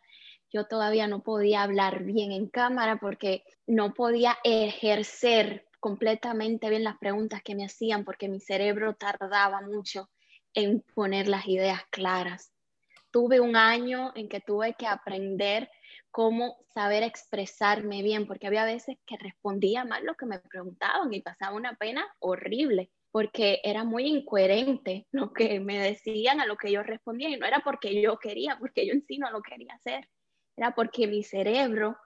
[0.51, 6.97] yo todavía no podía hablar bien en cámara porque no podía ejercer completamente bien las
[6.97, 10.09] preguntas que me hacían porque mi cerebro tardaba mucho
[10.53, 12.51] en poner las ideas claras.
[13.11, 15.69] Tuve un año en que tuve que aprender
[16.16, 21.20] cómo saber expresarme bien, porque había veces que respondía mal lo que me preguntaban y
[21.20, 26.72] pasaba una pena horrible, porque era muy incoherente lo que me decían a lo que
[26.72, 29.74] yo respondía y no era porque yo quería, porque yo en sí no lo quería
[29.74, 30.07] hacer.
[30.55, 31.97] era porque mi cerebro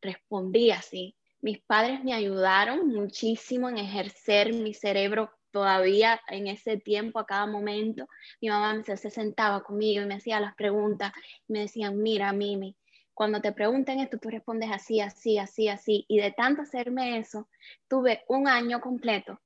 [0.00, 1.14] respondía así.
[1.42, 7.46] Mis padres me ayudaron muchísimo en ejercer mi cerebro todavía en ese tiempo, a cada
[7.46, 8.08] momento.
[8.40, 11.12] Mi mamá se, sentaba conmigo y me hacía las preguntas
[11.46, 12.74] y me decían, mira, Mimi,
[13.18, 16.04] cuando te pregunten esto, tú respondes así, así, así, así.
[16.06, 17.48] Y de tanto hacerme eso,
[17.88, 19.40] tuve un año completo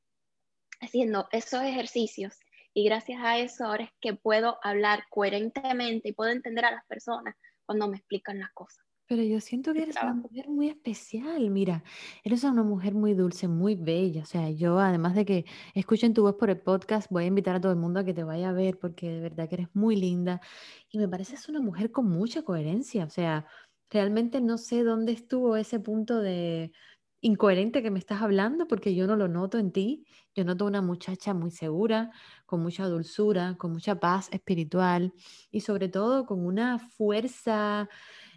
[0.83, 2.39] haciendo esos ejercicios.
[2.75, 6.85] Y gracias a eso ahora es que puedo hablar coherentemente y puedo entender a las
[6.85, 8.82] personas cuando me explican las cosas.
[9.12, 11.84] Pero yo siento que eres una mujer muy especial, mira,
[12.24, 15.44] eres una mujer muy dulce, muy bella, o sea, yo además de que
[15.74, 18.14] escuchen tu voz por el podcast, voy a invitar a todo el mundo a que
[18.14, 20.40] te vaya a ver porque de verdad que eres muy linda
[20.88, 23.44] y me pareces una mujer con mucha coherencia, o sea,
[23.90, 26.72] realmente no sé dónde estuvo ese punto de
[27.20, 30.80] incoherente que me estás hablando porque yo no lo noto en ti, yo noto una
[30.80, 32.12] muchacha muy segura,
[32.46, 35.12] con mucha dulzura, con mucha paz espiritual
[35.50, 37.90] y sobre todo con una fuerza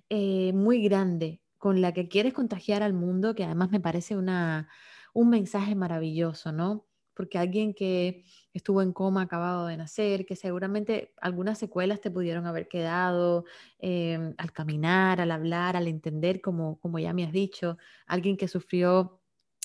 [0.10, 4.70] eh, muy grande con la que quieres contagiar al mundo, que además me parece una,
[5.14, 6.88] un mensaje maravilloso, ¿no?
[7.16, 12.46] Porque alguien que estuvo en coma acabado de nacer, que seguramente algunas secuelas te pudieron
[12.46, 13.46] haber quedado
[13.80, 18.48] em, al caminar, al hablar, al entender, como, como ya me has dicho, alguien que
[18.48, 19.22] sufrió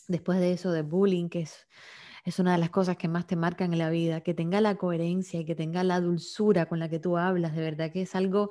[0.09, 1.67] después de eso de bullying, que es,
[2.25, 4.77] es una de las cosas que más te marcan en la vida, que tenga la
[4.77, 8.15] coherencia y que tenga la dulzura con la que tú hablas, de verdad que es
[8.15, 8.51] algo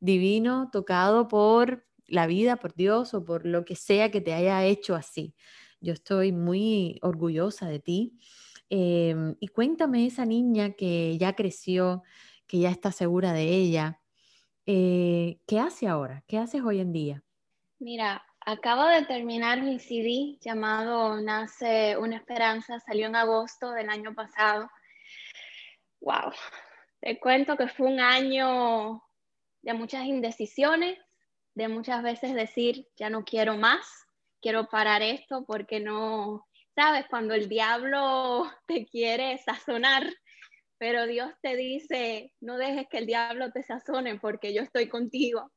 [0.00, 4.64] divino, tocado por la vida, por Dios o por lo que sea que te haya
[4.64, 5.34] hecho así.
[5.80, 8.18] Yo estoy muy orgullosa de ti.
[8.68, 12.02] Em, y cuéntame esa niña que ya creció,
[12.46, 14.00] que ya está segura de ella,
[14.66, 16.22] eh, ¿qué hace ahora?
[16.26, 17.24] ¿Qué haces hoy en día?
[17.78, 24.14] Mira, acabo de terminar mi CD llamado Nace una Esperanza, salió en agosto del año
[24.14, 24.68] pasado.
[26.00, 26.32] Wow,
[27.00, 29.02] te cuento que fue un año
[29.62, 30.98] de muchas indecisiones,
[31.54, 33.86] de muchas veces decir, ya no quiero más,
[34.40, 40.12] quiero parar esto porque no, sabes, cuando el diablo te quiere sazonar,
[40.78, 45.52] pero Dios te dice, no dejes que el diablo te sazone porque yo estoy contigo.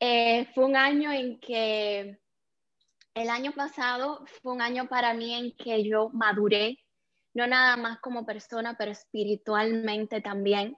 [0.00, 2.18] Eh, fue un año en que,
[3.18, 6.78] el año pasado fue un año para mí en que yo maduré,
[7.34, 10.76] no nada más como persona, pero espiritualmente también.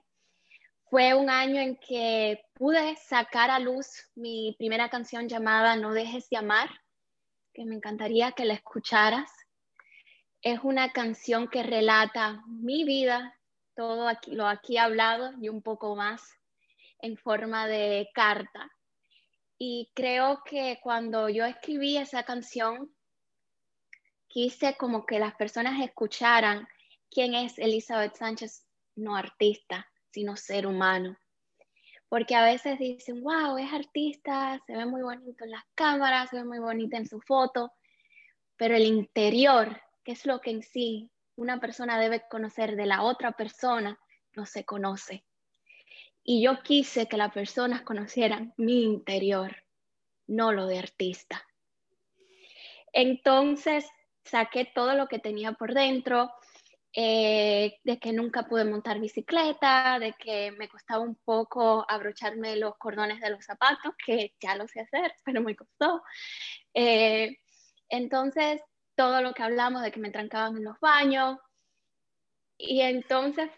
[0.91, 6.29] Fue un año en que pude sacar a luz mi primera canción llamada No dejes
[6.29, 6.69] de amar,
[7.53, 9.31] que me encantaría que la escucharas.
[10.41, 13.39] Es una canción que relata mi vida,
[13.73, 16.37] todo lo aquí hablado y un poco más
[16.99, 18.69] en forma de carta.
[19.57, 22.93] Y creo que cuando yo escribí esa canción,
[24.27, 26.67] quise como que las personas escucharan
[27.09, 28.65] quién es Elizabeth Sánchez,
[28.97, 31.17] no artista, sino ser humano.
[32.09, 36.37] Porque a veces dicen, wow, es artista, se ve muy bonito en las cámaras, se
[36.37, 37.71] ve muy bonita en su foto,
[38.57, 43.03] pero el interior, que es lo que en sí una persona debe conocer de la
[43.03, 43.97] otra persona,
[44.35, 45.23] no se conoce.
[46.23, 49.63] Y yo quise que las personas conocieran mi interior,
[50.27, 51.47] no lo de artista.
[52.93, 53.89] Entonces
[54.23, 56.31] saqué todo lo que tenía por dentro,
[56.93, 62.77] eh, de que nunca pude montar bicicleta, de que me costaba un poco abrocharme los
[62.77, 66.03] cordones de los zapatos, que ya lo sé hacer, pero me costó.
[66.73, 67.37] Eh,
[67.89, 68.61] entonces,
[68.95, 71.37] todo lo que hablamos de que me trancaban en los baños.
[72.57, 73.49] Y entonces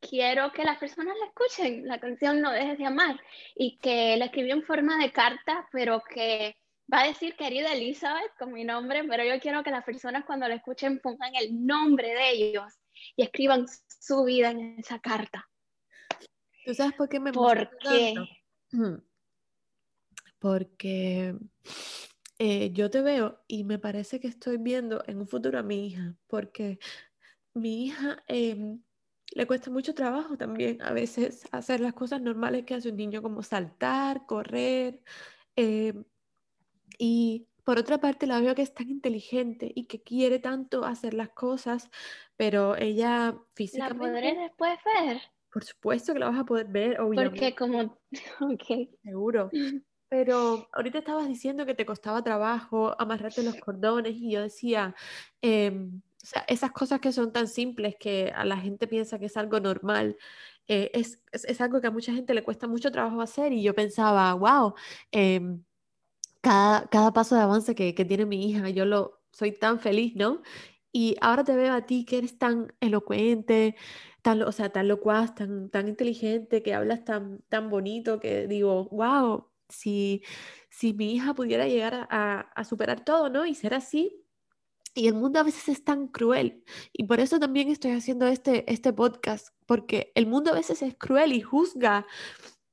[0.00, 3.20] quiero que las personas la escuchen, la canción No dejes de amar,
[3.56, 6.56] y que la escribí en forma de carta, pero que
[6.92, 10.48] va a decir querida Elizabeth con mi nombre, pero yo quiero que las personas cuando
[10.48, 12.72] la escuchen pongan el nombre de ellos
[13.16, 15.48] y escriban su vida en esa carta.
[16.64, 18.14] ¿Tú sabes por qué me ¿Por qué?
[20.38, 21.34] Porque
[22.38, 25.86] eh, yo te veo y me parece que estoy viendo en un futuro a mi
[25.86, 26.78] hija, porque
[27.54, 28.82] mi hija em,
[29.34, 33.22] le cuesta mucho trabajo también a veces hacer las cosas normales que hace un niño,
[33.22, 35.02] como saltar, correr.
[35.56, 36.04] Em,
[36.98, 41.14] y por otra parte, la veo que es tan inteligente y que quiere tanto hacer
[41.14, 41.90] las cosas,
[42.36, 44.04] pero ella físicamente...
[44.04, 45.22] ¿La podré después ver?
[45.50, 47.30] Por supuesto que la vas a poder ver, obviamente.
[47.30, 47.98] Porque como...
[48.40, 48.90] ok.
[49.02, 49.50] Seguro.
[50.10, 54.94] Pero ahorita estabas diciendo que te costaba trabajo amarrarte los cordones y yo decía,
[55.40, 59.26] em, o sea, esas cosas que son tan simples que a la gente piensa que
[59.26, 60.18] es algo normal,
[60.68, 63.74] eh, es, es, algo que a mucha gente le cuesta mucho trabajo hacer y yo
[63.74, 64.74] pensaba, wow,
[65.10, 65.62] em,
[66.44, 70.14] cada, cada paso de avance que, que tiene mi hija, yo lo soy tan feliz,
[70.16, 70.42] ¿no?
[70.92, 73.76] Y ahora te veo a ti que eres tan elocuente,
[74.22, 78.88] tan, o sea, tan locuaz, tan, tan inteligente, que hablas tan, tan bonito, que digo,
[78.90, 80.22] wow, si,
[80.70, 83.46] si mi hija pudiera llegar a, a superar todo, ¿no?
[83.46, 84.24] Y ser así,
[84.94, 86.62] y el mundo a veces es tan cruel.
[86.92, 90.94] Y por eso también estoy haciendo este, este podcast, porque el mundo a veces es
[90.96, 92.06] cruel y juzga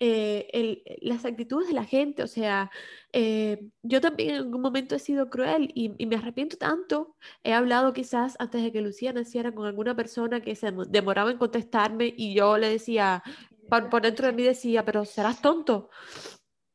[0.04, 2.24] eh, las actitudes de la gente.
[2.24, 2.72] O sea,
[3.14, 7.16] eh, yo también en algún momento he sido cruel y, y, me arrepiento tanto.
[7.44, 11.38] He hablado quizás antes de que Lucía naciera con alguna persona que se demoraba en
[11.38, 13.22] contestarme y yo le decía,
[13.70, 15.90] por, por dentro de mí decía, pero serás tonto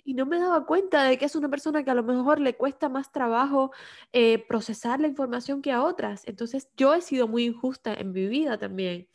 [0.07, 2.57] y no me daba cuenta de que es una persona que a lo mejor le
[2.57, 3.73] cuesta más trabajo
[4.13, 6.23] eh, procesar la información que a otras.
[6.29, 9.09] Entonces yo he sido muy injusta en mi vida también.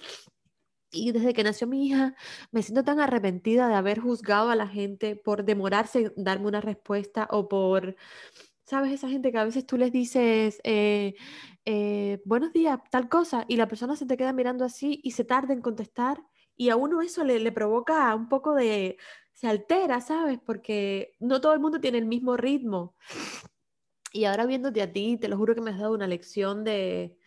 [0.91, 2.15] Y desde que nació mi hija,
[2.51, 6.61] me siento tan arrepentida de haber juzgado a la gente por demorarse en darme una
[6.61, 7.95] respuesta o por,
[8.65, 8.91] ¿sabes?
[8.91, 11.15] Esa gente que a veces tú les dices, eh,
[11.65, 15.23] eh, buenos días, tal cosa, y la persona se te queda mirando así y se
[15.23, 16.21] tarda en contestar.
[16.57, 18.97] Y a uno eso le, le provoca un poco de,
[19.33, 20.39] se altera, ¿sabes?
[20.45, 22.95] Porque no todo el mundo tiene el mismo ritmo.
[24.13, 27.17] Y ahora viéndote a ti, te lo juro que me has dado una lección de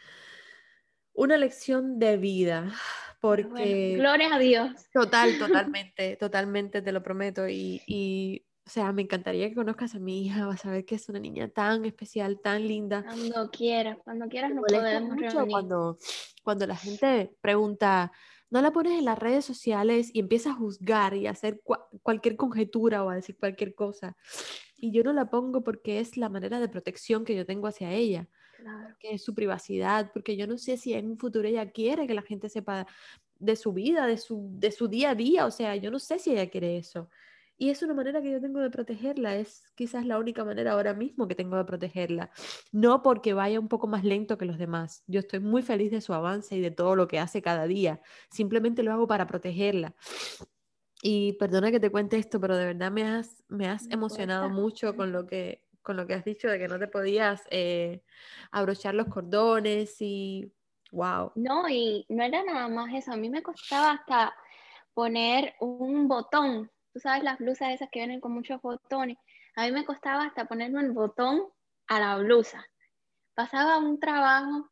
[1.14, 2.72] una lección de vida,
[3.20, 4.90] porque gloria a Dios.
[4.92, 9.98] Total, totalmente, totalmente, te lo prometo y, y o sea, me encantaría que conozcas a
[9.98, 13.04] mi hija, vas a ver que es una niña tan especial, tan linda.
[13.04, 15.98] Cuando quieras, cuando quieras nos podemos mucho Cuando,
[16.42, 18.10] cuando la gente pregunta,
[18.48, 21.60] no la pones en las redes sociales y empiezas a juzgar y a hacer
[22.02, 24.16] cualquier conjetura o a decir cualquier cosa.
[24.78, 27.92] Y yo no la pongo porque es la manera de protección que yo tengo hacia
[27.92, 28.28] ella,
[28.98, 32.14] que es su privacidad, porque yo no sé si en un futuro ella quiere que
[32.14, 32.86] la gente sepa
[33.38, 36.18] de su vida, de su, de su día a día, o sea, yo no sé
[36.18, 37.08] si ella quiere eso.
[37.56, 40.92] Y es una manera que yo tengo de protegerla, es quizás la única manera ahora
[40.92, 42.30] mismo que tengo de protegerla.
[42.72, 45.04] No porque vaya un poco más lento que los demás.
[45.06, 48.00] Yo estoy muy feliz de su avance y de todo lo que hace cada día.
[48.30, 49.94] Simplemente lo hago para protegerla.
[51.00, 54.96] Y perdona que te cuente esto, pero de verdad me has, me has emocionado mucho
[54.96, 58.02] con lo, que, con lo que has dicho de que no te podías eh,
[58.50, 60.52] abrochar los cordones y
[60.90, 61.30] wow.
[61.36, 63.12] No, y no era nada más eso.
[63.12, 64.34] A mí me costaba hasta
[64.94, 69.18] poner un botón tú sabes, las blusas esas que vienen con muchos botones.
[69.56, 71.42] A mí me costaba hasta ponerme el botón
[71.88, 72.64] a la blusa.
[73.34, 74.70] Pasaba un trabajo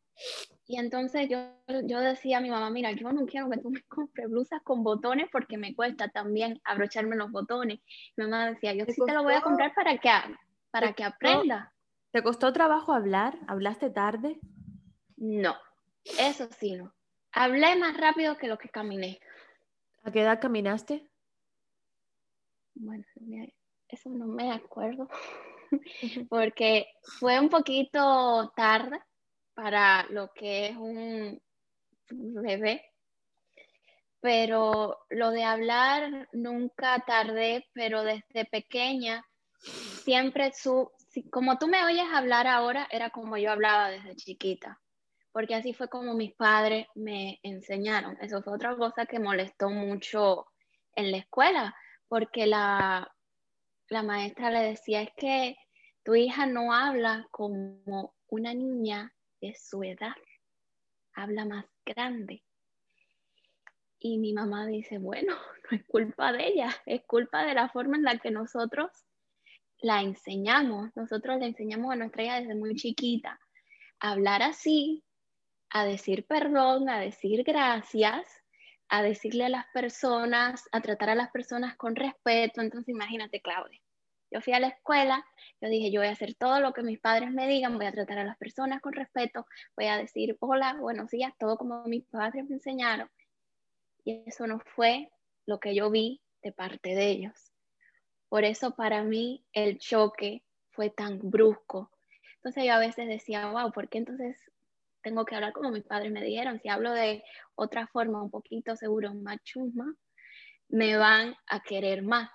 [0.65, 1.37] y entonces yo,
[1.83, 4.83] yo decía a mi mamá, mira, yo no quiero que tú me compres blusas con
[4.83, 7.81] botones porque me cuesta también abrocharme los botones.
[8.15, 10.09] Mi mamá decía, yo sí te lo voy a comprar para que,
[10.73, 11.71] para que aprenda.
[12.09, 13.37] ¿Te costó trabajo hablar?
[13.47, 14.39] ¿Hablaste tarde?
[15.17, 15.55] No,
[16.17, 16.91] eso sí, no.
[17.31, 19.19] Hablé más rápido que lo que caminé.
[20.01, 21.07] ¿A qué edad caminaste?
[22.73, 23.05] bueno,
[23.87, 25.07] eso no me acuerdo,
[26.29, 26.87] porque
[27.19, 28.99] fue un poquito tarde
[29.53, 31.39] para lo que es un
[32.01, 32.83] bebé,
[34.19, 39.23] pero lo de hablar nunca tardé, pero desde pequeña
[40.03, 40.91] siempre su,
[41.31, 44.79] como tú me oyes hablar ahora, era como yo hablaba desde chiquita,
[45.31, 48.17] porque así fue como mis padres me enseñaron.
[48.21, 50.47] Eso fue otra cosa que molestó mucho
[50.95, 51.75] en la escuela,
[52.07, 53.11] porque la,
[53.89, 55.55] la maestra le decía, es que
[56.03, 60.15] tu hija no habla como una niña de su edad,
[61.13, 62.43] habla más grande.
[63.99, 65.33] Y mi mamá dice, bueno,
[65.71, 68.91] no es culpa de ella, es culpa de la forma en la que nosotros
[69.83, 70.89] la enseñamos.
[70.95, 73.39] Nosotros le enseñamos a nuestra hija desde muy chiquita
[73.99, 75.03] a hablar así,
[75.69, 78.43] a decir perdón, a decir gracias
[78.93, 82.61] a decirle a las personas, a tratar a las personas con respeto.
[82.61, 83.79] Entonces, imagínate, Claudia.
[84.29, 85.25] Yo fui a la escuela,
[85.61, 87.91] yo dije, yo voy a hacer todo lo que mis padres me digan, voy a
[87.91, 92.05] tratar a las personas con respeto, voy a decir hola, buenos días, todo como mis
[92.05, 93.09] padres me enseñaron.
[94.03, 95.11] Y eso no fue
[95.47, 97.52] lo que yo vi de parte de ellos.
[98.33, 101.91] Por eso para mí el choque fue tan brusco.
[102.37, 104.51] Entonces yo a veces decía, wow, ¿por qué entonces
[105.03, 106.59] tengo que hablar como mis padres me dijeron.
[106.59, 107.23] Si hablo de
[107.53, 109.93] otra forma, un poquito seguro, más chusma,
[110.67, 112.31] me van a querer más.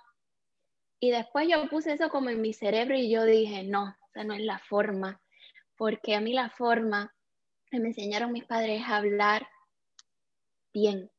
[1.01, 4.33] Y después yo puse eso como en mi cerebro y yo dije, no, esa no
[4.35, 5.21] es la forma,
[5.75, 7.13] porque a mí la forma
[7.69, 9.49] que me enseñaron mis padres es hablar
[10.73, 11.11] bien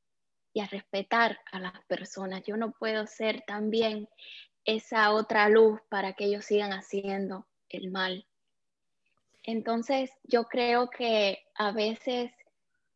[0.55, 2.43] y a respetar a las personas.
[2.47, 4.09] Yo no puedo ser también
[4.65, 8.27] esa otra luz para que ellos sigan haciendo el mal.
[9.43, 12.31] Entonces, yo creo que a veces,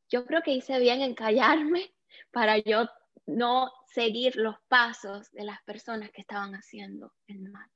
[0.09, 1.95] yo creo que hice bien en callarme
[2.33, 2.89] para yo
[3.27, 7.69] no seguir los pasos de las personas que estaban haciendo el mal.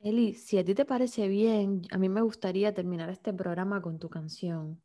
[0.00, 3.98] Eli, si a ti te parece bien, a mí me gustaría terminar este programa con
[3.98, 4.80] tu canción,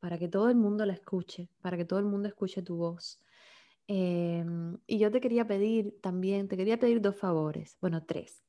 [0.00, 3.20] para que todo el mundo la escuche, para que todo el mundo escuche tu voz.
[3.88, 8.44] Em, y yo te quería pedir también, te quería pedir dos favores, bueno, tres,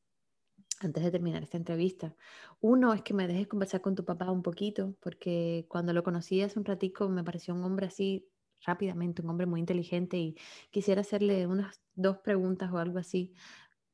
[0.81, 2.15] antes de terminar esta entrevista.
[2.61, 6.41] Uno es que me dejes conversar con tu papá un poquito, porque cuando lo conocí
[6.41, 8.29] hace un ratico me pareció un hombre así
[8.65, 10.35] rápidamente, un hombre muy inteligente y
[10.71, 13.33] quisiera hacerle unas dos preguntas o algo así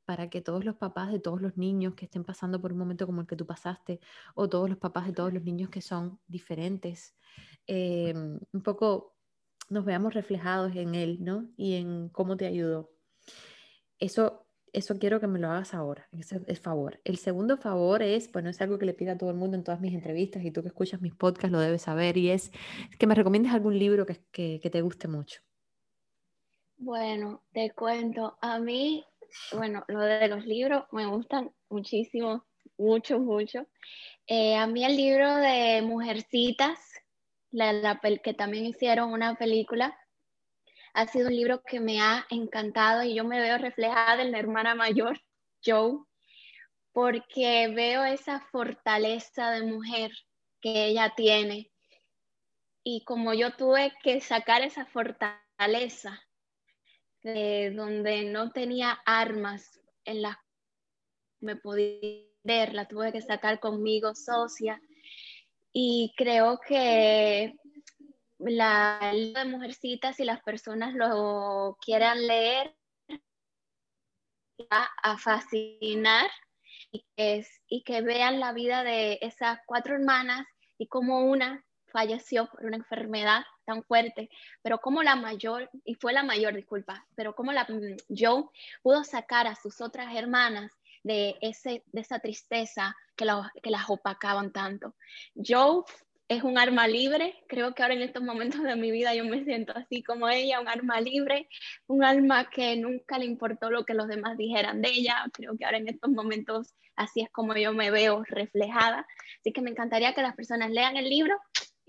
[0.06, 3.06] para que todos los papás de todos los niños que estén pasando por un momento
[3.06, 4.00] como el que tú pasaste,
[4.36, 7.16] o todos los papás de todos los niños que son diferentes,
[7.68, 9.19] em, un poco
[9.70, 11.48] nos veamos reflejados en él, ¿no?
[11.56, 12.92] Y en cómo te ayudó.
[14.00, 17.00] Eso, eso quiero que me lo hagas ahora, ese es favor.
[17.04, 19.64] El segundo favor es, bueno, es algo que le pido a todo el mundo en
[19.64, 22.52] todas mis entrevistas y tú que escuchas mis podcasts lo debes saber, y es
[22.98, 25.42] que me recomiendes algún libro que, que, te guste mucho.
[26.78, 29.06] Bueno, te cuento, a mí,
[29.54, 32.46] bueno, lo de los libros me gustan muchísimo,
[32.78, 33.68] mucho, mucho.
[34.28, 36.80] Eh, a mí el libro de Mujercitas
[37.52, 39.98] la, que también hicieron una película.
[40.94, 44.40] Ha sido un libro que me ha encantado y yo me veo reflejada en la
[44.40, 45.22] hermana mayor,
[45.64, 46.00] Joe,
[46.92, 50.12] porque veo esa fortaleza de mujer
[50.62, 51.72] que ella tiene.
[52.84, 56.20] Y como yo tuve que sacar esa fortaleza
[57.22, 60.38] de donde no tenía armas en las
[61.42, 64.82] me podía ver, la tuve que sacar conmigo socia
[65.74, 67.56] y creo que
[68.40, 72.76] la de Mujercitas, si las personas lo quieran leer,
[74.72, 76.30] va a fascinar
[76.92, 80.48] y que, es, y que vean la vida de esas cuatro hermanas
[80.78, 84.30] y cómo una falleció por una enfermedad tan fuerte,
[84.62, 88.46] pero como la mayor, y fue la mayor, disculpa, pero como la mm, Joe
[88.82, 90.72] pudo sacar a sus otras hermanas
[91.04, 93.26] de, ese, de esa tristeza que,
[93.62, 94.96] que las opacaban tanto.
[95.36, 95.84] Joe
[96.30, 99.44] es un arma libre, creo que ahora en estos momentos de mi vida yo me
[99.44, 101.50] siento así como ella, un arma libre,
[101.88, 105.66] un alma que nunca le importó lo que los demás dijeran de ella, creo que
[105.66, 109.08] ahora en estos momentos así es como yo me veo reflejada,
[109.40, 111.36] así que me encantaría que las personas lean el libro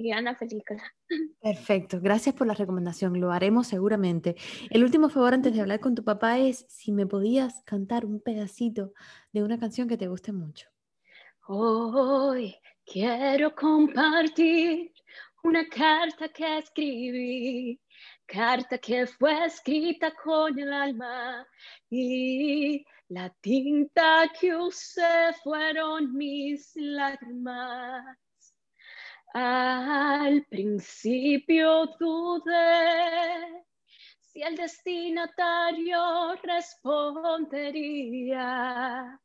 [0.01, 0.83] y vean la película.
[1.43, 4.35] Perfecto, gracias por la recomendación, lo haremos seguramente.
[4.71, 8.21] El último favor antes de hablar con tu papá es si me podías cantar un
[8.21, 8.95] pedacito
[9.33, 10.69] de una canción que te guste mucho.
[11.49, 14.93] Hoy quiero compartir
[15.43, 17.81] una carta que escribí,
[18.25, 21.47] carta que fue escrita con el alma
[21.91, 28.17] y la tinta que usé fueron mis lágrimas.
[29.33, 33.65] Al principio dudé
[34.19, 39.21] si el destinatario respondería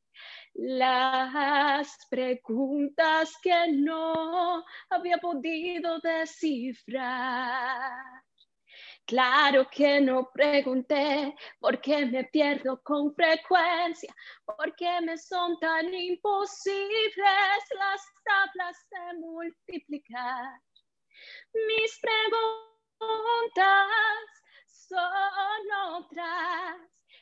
[0.54, 8.25] las preguntas que no había podido descifrar.
[9.08, 14.12] Claro que no pregunté por qué me pierdo con frecuencia,
[14.46, 20.60] por qué me son tan imposibles las tablas de multiplicar.
[21.54, 22.32] Mis preguntas
[24.66, 26.78] son otras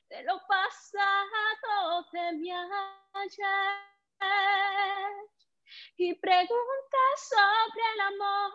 [0.09, 3.93] de lo pasado de mi ayer
[5.97, 8.51] y preguntas sobre el amor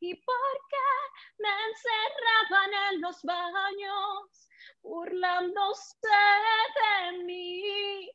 [0.00, 0.79] y por qué
[1.40, 4.48] me encerraban en los baños
[4.82, 5.96] burlándose
[6.76, 8.06] de mí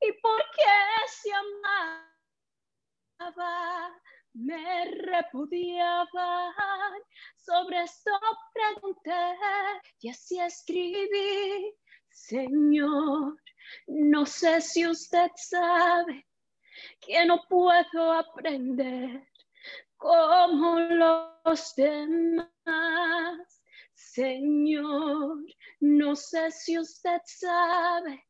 [0.00, 0.76] y por qué
[1.08, 1.30] si
[3.18, 4.00] amaba
[4.34, 6.04] me repudiaban.
[7.36, 8.10] Sobre esto
[8.52, 9.36] pregunté
[10.00, 11.74] y así escribí
[12.10, 13.40] Señor,
[13.86, 16.26] no sé si usted sabe
[17.00, 19.28] que no puedo aprender
[19.96, 22.46] como los demás.
[23.94, 25.38] Señor,
[25.80, 28.26] no sé si usted sabe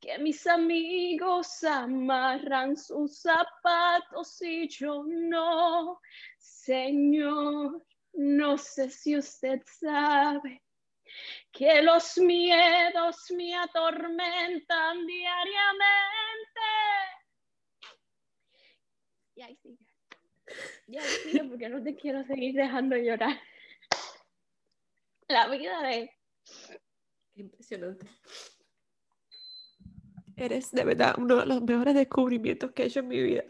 [0.00, 6.00] que mis amigos amarran sus zapatos y yo no.
[6.38, 10.62] Señor, no sé si usted sabe
[11.52, 16.60] que los miedos me atormentan diariamente.
[19.36, 19.83] Y ahí sigue.
[20.86, 23.38] Y ahí sigue porque no te quiero seguir dejando llorar.
[25.28, 26.10] La vida de...
[27.34, 28.06] impresionante.
[30.36, 33.44] Eres de verdad uno de los mejores descubrimientos que he hecho en mi vida.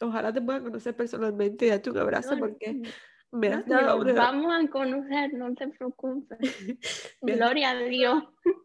[0.00, 2.82] Ojalá te pueda conocer personalmente y darte un abrazo porque
[3.30, 6.38] vamos a conocer, no te preocupes.
[7.22, 8.24] Gloria a Dios.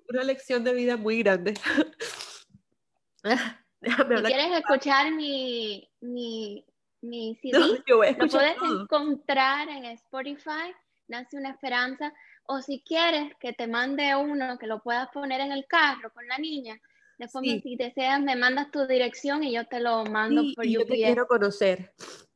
[0.09, 1.53] Una lección de vida muy grande.
[3.81, 6.65] si quieres escuchar mi, mi,
[7.01, 10.73] mi CD, lo puedes encontrar en Spotify.
[11.07, 12.13] Nace una esperanza.
[12.45, 16.27] O si quieres que te mande uno que lo puedas poner en el carro con
[16.27, 16.79] la niña,
[17.17, 20.85] después si deseas me mandas tu dirección y yo te lo mando por y Yo
[20.85, 21.93] te quiero conocer.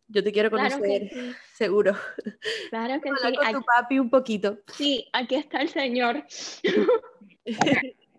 [0.07, 1.09] Yo te quiero conocer,
[1.53, 1.95] seguro.
[2.69, 3.35] Claro que sí.
[3.35, 4.59] con tu papi un poquito.
[4.73, 6.23] Sí, aquí está el señor.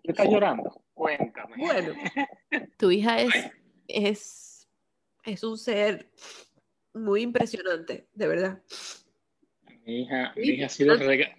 [0.03, 0.81] ¿Está llorando?
[0.93, 1.55] Cuéntame.
[1.57, 1.93] Bueno,
[2.77, 3.33] tu hija es,
[3.87, 4.46] es,
[5.27, 6.09] es un ser
[6.93, 8.63] muy impresionante, de verdad.
[9.85, 11.35] Mi hija, mi hija ha sido el regalo.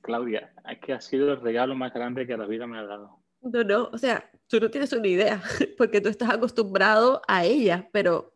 [0.00, 3.22] Claudia, es que ha sido el regalo más grande que la vida me ha dado.
[3.40, 5.42] No, no, o sea, tú no tienes una idea,
[5.78, 8.34] porque tú estás acostumbrado a ella, pero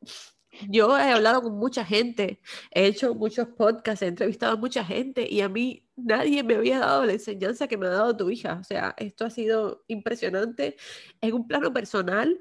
[0.69, 2.41] yo he hablado con mucha gente,
[2.71, 6.79] he hecho muchos podcasts, he entrevistado a mucha gente y a mí nadie me había
[6.79, 8.59] dado la enseñanza que me ha dado tu hija.
[8.61, 10.77] O sea, esto ha sido impresionante
[11.21, 12.39] en un plano personal.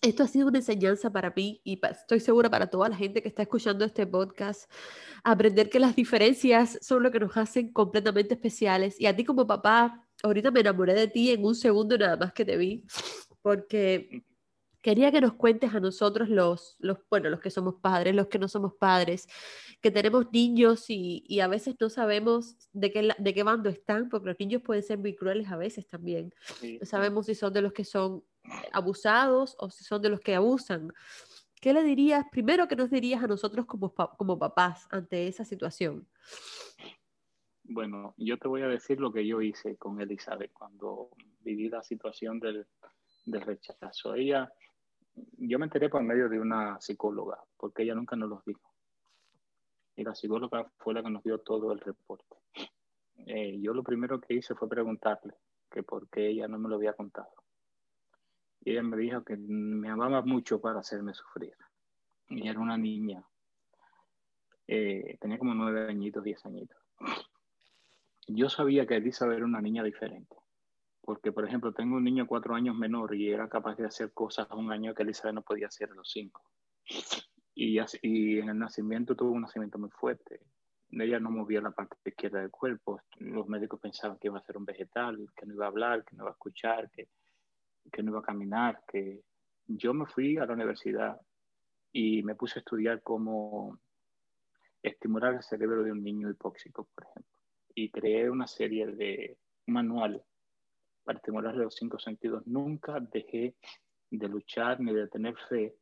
[0.00, 3.28] Esto ha sido una enseñanza para mí y estoy segura para toda la gente que
[3.28, 4.70] está escuchando este podcast.
[5.24, 9.00] Aprender que las diferencias son lo que nos hacen completamente especiales.
[9.00, 12.32] Y a ti como papá, ahorita me enamoré de ti en un segundo nada más
[12.32, 12.84] que te vi,
[13.42, 14.24] porque
[14.82, 18.38] quería que nos cuentes a nosotros los, los, bueno, los que somos padres, los que
[18.38, 19.26] no somos padres,
[19.80, 24.28] que tenemos niños y, a veces no sabemos de qué, de qué bando están, porque
[24.28, 26.32] los niños pueden ser muy crueles a veces también.
[26.62, 28.22] No sabemos si son de los que son
[28.72, 30.92] abusados o si son de los que abusan.
[31.60, 36.06] ¿Qué le dirías, primero, qué nos dirías a nosotros como, como papás ante esa situación?
[37.64, 41.10] Bueno, yo te voy a decir lo que yo hice con Elizabeth cuando
[41.40, 42.66] viví la situación del,
[43.26, 44.14] del rechazo.
[44.14, 44.50] Ella,
[45.14, 48.72] yo me enteré por medio de una psicóloga, porque ella nunca nos lo dijo.
[49.96, 52.36] Y la psicóloga fue la que nos dio todo el reporte.
[53.26, 55.34] Eh, yo lo primero que hice fue preguntarle
[55.70, 57.28] que por qué ella no me lo había contado.
[58.70, 61.54] Ella me dijo que me amaba mucho para hacerme sufrir.
[62.28, 63.24] Y era una niña.
[64.66, 66.76] Eh, tenía como nueve añitos, diez añitos.
[68.26, 70.36] Yo sabía que Elizabeth era una niña diferente.
[71.00, 74.46] Porque, por ejemplo, tengo un niño cuatro años menor y era capaz de hacer cosas
[74.50, 76.42] un año que Elizabeth no podía hacer a los cinco.
[77.54, 80.40] Y, y en el nacimiento tuvo un nacimiento muy fuerte.
[80.90, 83.00] Ella no movía la parte izquierda del cuerpo.
[83.18, 86.14] Los médicos pensaban que iba a ser un vegetal, que no iba a hablar, que
[86.14, 87.08] no iba a escuchar, que
[87.90, 89.22] que no iba a caminar, que
[89.66, 91.20] yo me fui a la universidad
[91.92, 93.78] y me puse a estudiar cómo
[94.82, 97.32] estimular el cerebro de un niño hipóxico, por ejemplo.
[97.74, 99.36] Y creé una serie de
[99.66, 100.22] manual
[101.04, 102.46] para estimular los cinco sentidos.
[102.46, 103.54] Nunca dejé
[104.10, 105.74] de luchar ni de tener fe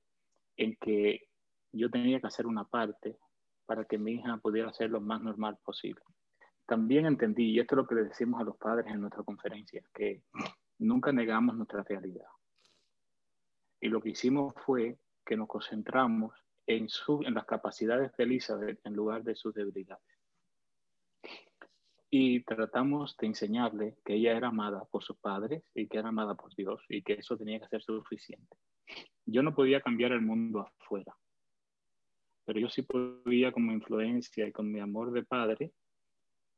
[0.57, 1.29] en que
[1.73, 3.17] yo tenía que hacer una parte
[3.67, 6.03] para que mi hija pudiera ser lo más normal posible.
[6.67, 9.83] También entendí, y esto es lo que le decimos a los padres en nuestra conferencia,
[9.95, 10.23] que
[10.79, 12.29] nunca negamos nuestra realidad.
[13.81, 16.35] Y lo que hicimos fue que nos concentramos
[16.67, 20.03] en, su, en las capacidades de Elizabeth en lugar de sus debilidades.
[22.11, 26.35] Y tratamos de enseñarle que ella era amada por sus padres y que era amada
[26.35, 28.57] por Dios y que eso tenía que ser suficiente.
[29.25, 31.17] Yo no podía cambiar el mundo afuera,
[32.45, 35.73] pero yo sí podía como influencia y con mi amor de padre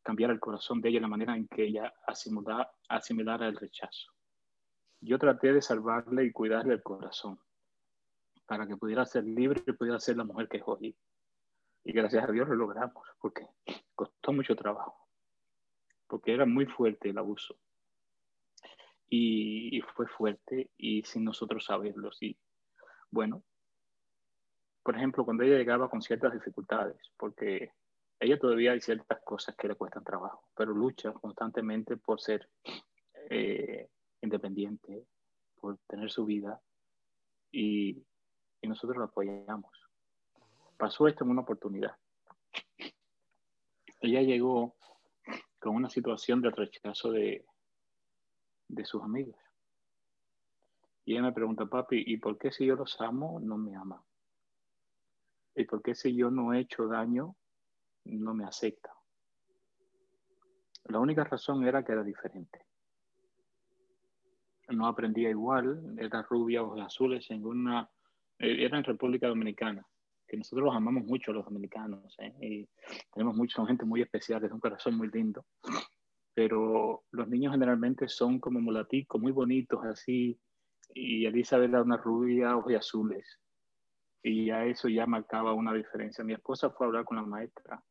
[0.09, 4.11] cambiar el corazón de ella, la manera en que ella asimilara, asimilara el rechazo.
[5.03, 7.39] Yo traté de salvarle y cuidarle el corazón
[8.47, 10.97] para que pudiera ser libre y pudiera ser la mujer que es hoy.
[11.85, 13.49] Y gracias a Dios lo logramos, porque
[13.95, 14.97] costó mucho trabajo,
[16.07, 17.59] porque era muy fuerte el abuso.
[19.11, 22.09] Y, y fue fuerte y sin nosotros saberlo.
[22.23, 22.35] Y
[23.11, 23.43] bueno,
[24.83, 27.75] por ejemplo, cuando ella llegaba con ciertas dificultades, porque
[28.21, 32.49] ella todavía hay ciertas cosas que le cuestan trabajo, pero lucha constantemente por ser
[33.31, 33.89] eh,
[34.23, 35.05] independiente,
[35.61, 36.61] por tener su vida
[37.53, 38.03] y,
[38.61, 39.73] y nosotros la apoyamos.
[40.77, 41.97] Pasó esto en una oportunidad.
[44.01, 44.77] Ella llegó
[45.59, 47.45] con una situación de rechazo de,
[48.69, 49.37] de sus amigos.
[51.05, 54.05] Y ella me pregunta, papi, ¿y por qué si yo los amo no me ama?
[55.55, 57.35] ¿Y por qué si yo no he hecho daño
[58.05, 58.93] no me acepta.
[60.89, 62.65] La única razón era que era diferente.
[64.69, 67.89] No aprendía igual, era rubia, ojos azules, en una,
[68.39, 69.87] eh, era en República Dominicana,
[70.27, 72.67] que nosotros los amamos mucho los dominicanos, ¿eh?
[73.15, 75.47] tenemos son gente muy especial, es un corazón muy lindo,
[76.35, 80.39] pero los niños generalmente son como mulaticos, muy bonitos, así,
[80.95, 83.41] y Elizabeth era una rubia, ojos azules,
[84.23, 86.25] y ya eso ya marcaba una diferencia.
[86.25, 87.83] Mi esposa fue a hablar con la maestra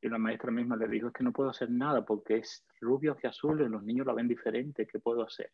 [0.00, 3.16] y la maestra misma le dijo, es que no puedo hacer nada porque es rubio
[3.22, 5.52] y azul y los niños la ven diferente, ¿qué puedo hacer?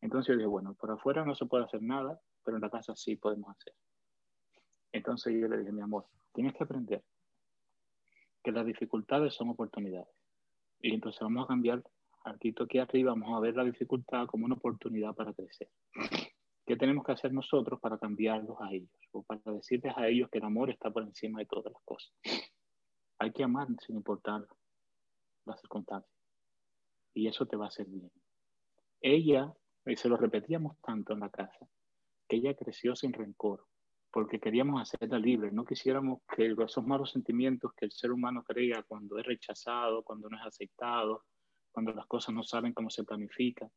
[0.00, 2.94] Entonces yo dije, bueno, por afuera no se puede hacer nada, pero en la casa
[2.96, 3.74] sí podemos hacer.
[4.92, 7.02] Entonces yo le dije, mi amor, tienes que aprender
[8.42, 10.08] que que las dificultades son oportunidades.
[10.80, 11.82] Y entonces vamos a cambiar,
[12.24, 15.68] aquí aquí arriba, vamos a ver la dificultad como una oportunidad para crecer.
[16.66, 18.90] ¿Qué tenemos que hacer nosotros para cambiarlos a ellos?
[19.12, 22.12] O para decirles a ellos que el amor está por encima de todas las cosas.
[23.20, 24.46] Hay que amar sin importar
[25.44, 26.10] las circunstancias.
[27.12, 28.10] Y eso te va a hacer bien.
[29.02, 31.68] Ella, y se lo repetíamos tanto en la casa,
[32.26, 33.66] que ella creció sin rencor,
[34.10, 38.82] porque queríamos hacerla libre, no quisiéramos que esos malos sentimientos que el ser humano crea
[38.84, 41.24] cuando es rechazado, cuando no es aceptado,
[41.72, 43.70] cuando las cosas no saben cómo se planifica,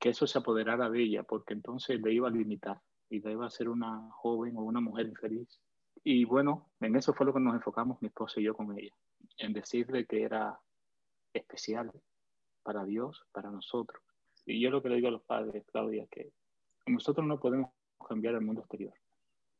[0.00, 3.46] que eso se apoderara de ella, porque entonces le iba a limitar y le iba
[3.46, 5.60] a ser una joven o una mujer infeliz.
[6.06, 8.94] Y bueno, en eso fue lo que nos enfocamos mi esposa y yo con ella,
[9.38, 10.60] en decirle que era
[11.32, 11.90] especial
[12.62, 14.02] para Dios, para nosotros.
[14.44, 16.30] Y yo lo que le digo a los padres, Claudia, que
[16.86, 17.70] nosotros no podemos
[18.06, 18.92] cambiar el mundo exterior,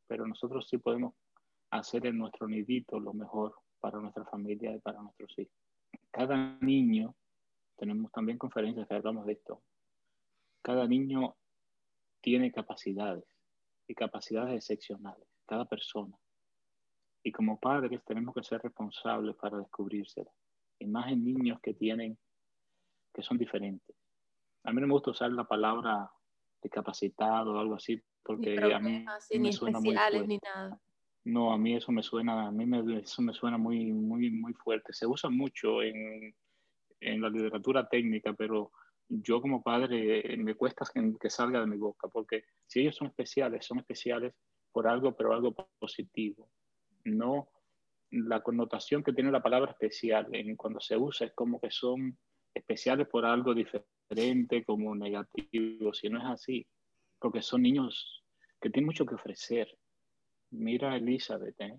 [0.07, 1.15] pero nosotros sí podemos
[1.71, 5.55] hacer en nuestro nidito lo mejor para nuestra familia y para nuestros hijos.
[6.11, 7.15] Cada niño,
[7.77, 9.63] tenemos también conferencias que hablamos de esto,
[10.61, 11.37] cada niño
[12.21, 13.25] tiene capacidades
[13.89, 16.17] y capacidades excepcionales, cada persona.
[17.25, 20.33] Y como padres tenemos que ser responsables para descubrírselas.
[20.79, 22.17] Y más en niños que tienen,
[23.13, 23.97] que son diferentes.
[24.65, 26.11] A mí no me gusta usar la palabra
[26.63, 29.05] discapacitado o algo así, porque a mí
[29.39, 30.41] me suena muy fuerte.
[31.25, 34.53] No, a mí eso me suena, a mí me, eso me suena muy, muy, muy
[34.53, 34.93] fuerte.
[34.93, 36.35] Se usa mucho en,
[37.01, 38.73] en la literatura técnica, pero
[39.09, 40.85] yo como padre me cuesta
[41.21, 44.35] que salga de mi boca, porque si ellos son especiales, son especiales
[44.73, 46.51] por algo, pero algo positivo.
[47.05, 47.49] No
[48.11, 52.17] la connotación que tiene la palabra especial en, cuando se usa es como que son
[52.55, 56.67] especiales por algo diferente, como negativo, si no es así,
[57.19, 58.23] porque son niños
[58.61, 59.69] que tienen mucho que ofrecer.
[60.51, 61.77] Mira Elizabeth, ¿eh?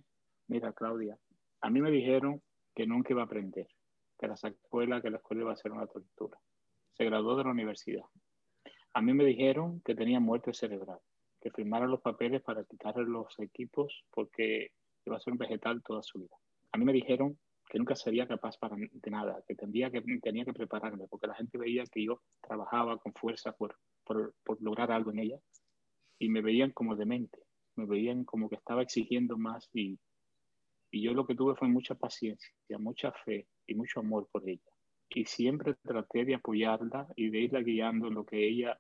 [0.48, 1.18] mira Claudia,
[1.62, 2.42] a mí me dijeron
[2.76, 3.68] que nunca iba a aprender,
[4.20, 6.38] que la escuela, que la escuela iba a ser una tortura.
[6.94, 8.04] Se graduó de la universidad.
[8.94, 11.00] A mí me dijeron que tenía muerte cerebral,
[11.40, 14.72] que firmara los papeles para quitarle los equipos porque
[15.06, 16.36] iba a ser un vegetal toda su vida.
[16.72, 17.38] A mí me dijeron
[17.70, 21.36] que nunca sería capaz para, de nada, que tendría que, tenía que prepararme, porque la
[21.36, 25.40] gente veía que yo trabajaba con fuerza por, por, por lograr algo en ella
[26.20, 27.40] y me veían como demente,
[27.76, 29.98] me veían como que estaba exigiendo más y,
[30.92, 34.62] y yo lo que tuve fue mucha paciencia, mucha fe y mucho amor por ella.
[35.10, 38.80] Y siempre traté de apoyarla y de irla guiando en lo que ella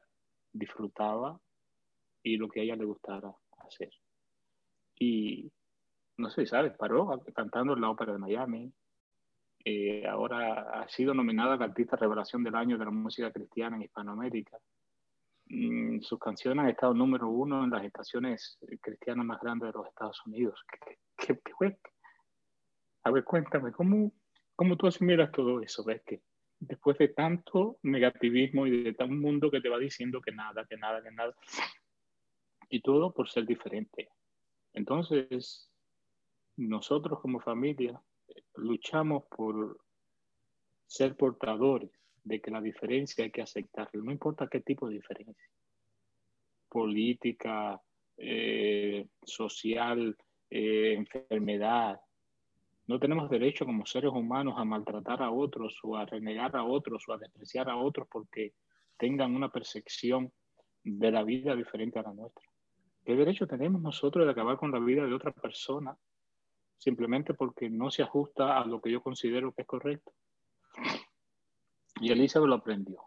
[0.51, 1.39] disfrutaba
[2.23, 3.91] y lo que a ella le gustara hacer.
[4.97, 5.51] Y
[6.17, 6.73] no sé, ¿sabes?
[6.77, 8.73] Paró cantando en la ópera de Miami.
[9.63, 13.83] Eh, ahora ha sido nominada la artista revelación del año de la música cristiana en
[13.83, 14.57] Hispanoamérica.
[15.47, 19.87] Mm, sus canciones han estado número uno en las estaciones cristianas más grandes de los
[19.87, 20.59] Estados Unidos.
[20.69, 21.39] ¿Qué, qué,
[23.05, 24.11] a ver, cuéntame, ¿cómo,
[24.55, 25.83] ¿cómo tú asimilas todo eso?
[25.83, 26.21] ¿Ves que
[26.59, 30.75] después de tanto negativismo y de tan mundo que te va diciendo que nada, que
[30.75, 31.35] nada, que nada,
[32.67, 34.09] y todo por ser diferente?
[34.73, 35.69] Entonces,
[36.57, 38.01] nosotros como familia
[38.55, 39.77] luchamos por
[40.87, 41.91] ser portadores
[42.23, 45.49] de que la diferencia hay que aceptarla, no importa qué tipo de diferencia,
[46.69, 47.81] política,
[48.17, 50.15] eh, social,
[50.49, 51.99] eh, enfermedad.
[52.87, 57.03] No tenemos derecho como seres humanos a maltratar a otros o a renegar a otros
[57.07, 58.53] o a despreciar a otros porque
[58.97, 60.31] tengan una percepción
[60.83, 62.43] de la vida diferente a la nuestra.
[63.03, 65.95] ¿Qué derecho tenemos nosotros de acabar con la vida de otra persona
[66.77, 70.13] simplemente porque no se ajusta a lo que yo considero que es correcto.
[72.01, 73.01] Y Elizabeth lo aprendió.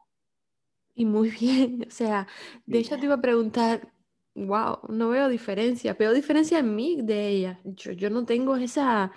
[0.95, 2.27] Y muy bien, o sea,
[2.67, 3.93] de hecho te iba a preguntar,
[4.35, 7.61] wow, no veo diferencia, veo diferencia en mí de ella.
[7.65, 9.13] Yo, yo no tengo esa,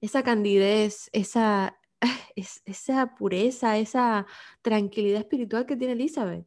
[0.00, 1.78] esa candidez, esa,
[2.64, 4.26] esa pureza, esa
[4.62, 6.46] tranquilidad espiritual que tiene Elizabeth.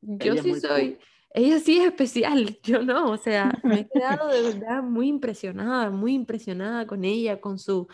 [0.00, 0.98] Yo sí soy
[1.36, 5.90] ella sí es especial, yo no, o sea, me he quedado de verdad muy impresionada,
[5.90, 7.86] muy impresionada con ella, con su,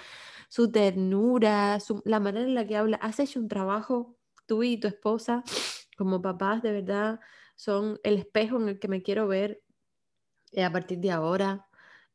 [0.49, 2.99] su ternura, la manera en la que habla.
[2.99, 4.17] Has hecho un trabajo,
[4.47, 5.43] tú y tu esposa,
[5.99, 7.21] como papás, de verdad,
[7.57, 9.63] son el espejo en el que me quiero ver
[10.53, 11.67] eh, a partir de ahora.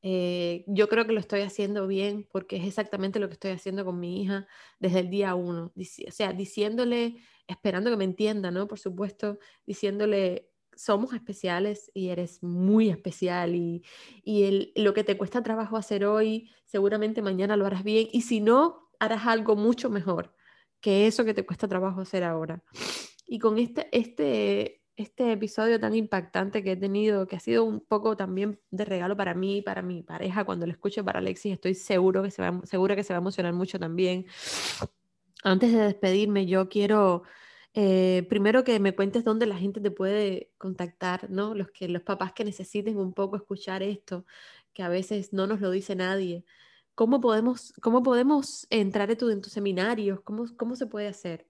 [0.02, 3.84] Eh, yo creo que lo estoy haciendo bien porque es exactamente lo que estoy haciendo
[3.84, 4.48] con mi hija
[4.80, 5.74] desde el día uno.
[5.76, 7.18] O sea, diciéndole,
[7.48, 8.68] esperando que me entienda, ¿no?
[8.68, 13.84] Por supuesto, diciéndole, somos especiales y eres muy especial y,
[14.24, 18.40] y lo que te cuesta trabajo hacer hoy, seguramente mañana lo harás bien y si
[18.40, 20.34] no, harás algo mucho mejor
[20.82, 22.64] que eso que te cuesta trabajo hacer ahora.
[23.26, 27.82] Y con este, este, este episodio tan impactante que he tenido, que ha sido un
[27.82, 30.46] poco también de regalo para mí para mi pareja.
[30.46, 33.22] Cuando lo escuche para Alexis, estoy seguro que se va, segura que se va a
[33.22, 34.26] emocionar mucho también.
[35.44, 37.24] Antes de despedirme, yo quiero
[37.80, 41.54] eh, primero que me cuentes dónde la gente te puede contactar, ¿no?
[41.54, 44.26] Los, que, los papás que necesiten un poco escuchar esto,
[44.74, 46.44] que a veces no nos lo dice nadie.
[46.96, 50.22] ¿Cómo podemos, cómo podemos entrar en, en tus seminarios?
[50.22, 51.46] ¿Cómo, ¿Cómo se puede hacer?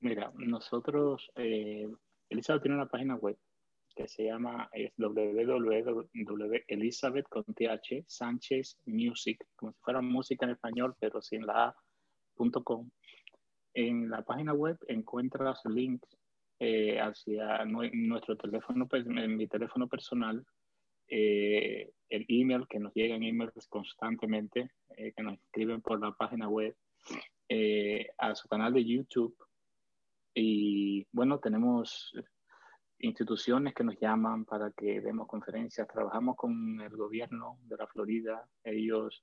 [0.00, 1.88] Mira, nosotros, eh,
[2.28, 3.38] Elizabeth tiene una página web
[3.96, 4.68] que se llama
[4.98, 12.90] www.elizabeth con th Sánchez Music, como si fuera música en español, pero sin la a.com.
[13.74, 16.08] En la página web encuentras links
[16.58, 20.44] eh, hacia nuestro teléfono, en mi teléfono personal,
[21.08, 26.48] eh, el email, que nos llegan emails constantemente, eh, que nos escriben por la página
[26.48, 26.76] web,
[28.18, 29.36] a su canal de YouTube.
[30.34, 32.14] Y bueno, tenemos
[33.00, 35.88] instituciones que nos llaman para que demos conferencias.
[35.88, 38.48] Trabajamos con el gobierno de la Florida.
[38.64, 39.22] Ellos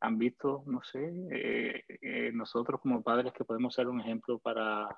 [0.00, 4.88] han visto, no sé, eh, eh, nosotros como padres que podemos ser un ejemplo para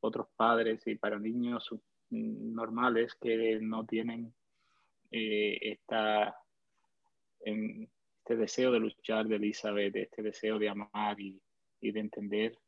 [0.00, 1.68] otros padres y para niños
[2.10, 4.34] normales que no tienen
[5.10, 6.34] eh, esta,
[7.40, 11.40] este deseo de luchar de Elizabeth, este deseo de amar y,
[11.80, 12.58] y de entender.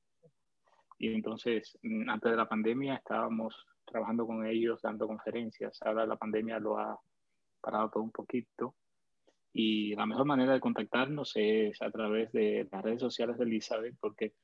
[0.99, 3.55] Y entonces, mm, antes de la pandemia estábamos
[3.86, 5.81] trabajando con ellos, dando conferencias.
[5.82, 6.99] Ahora la pandemia lo ha
[7.61, 8.74] parado todo un poquito
[9.56, 13.94] y la mejor manera de contactarnos es a través de las redes sociales de Elizabeth,
[14.01, 14.35] porque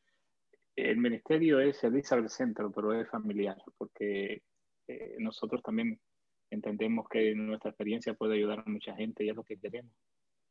[0.77, 4.43] el ministerio es Elizabeth Centro, pero es familiar, porque
[4.87, 6.01] eh, nosotros también
[6.49, 9.93] entendemos que nuestra experiencia puede ayudar a mucha gente y es lo que queremos,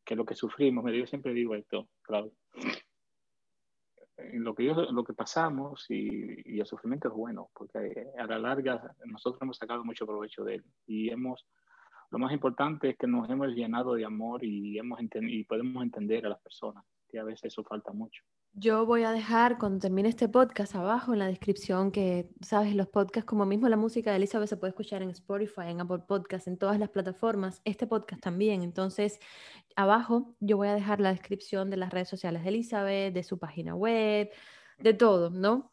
[0.04, 0.84] que es lo que sufrimos.
[0.92, 2.30] Yo siempre digo esto, claro.
[4.34, 8.38] Lo que, yo, lo que pasamos y, y el sufrimiento es bueno, porque a la
[8.38, 11.48] larga nosotros hemos sacado mucho provecho de él y hemos
[12.12, 16.26] lo más importante es que nos hemos llenado de amor y, hemos y podemos entender
[16.26, 18.24] a las personas, que a veces eso falta mucho.
[18.54, 22.88] Yo voy a dejar cuando termine este podcast abajo en la descripción que, sabes, los
[22.88, 26.48] podcasts como mismo la música de Elizabeth se puede escuchar en Spotify, en Apple Podcasts,
[26.48, 28.64] en todas las plataformas, este podcast también.
[28.64, 29.20] Entonces,
[29.76, 33.38] abajo yo voy a dejar la descripción de las redes sociales de Elizabeth, de su
[33.38, 34.32] página web,
[34.80, 35.72] de todo, ¿no?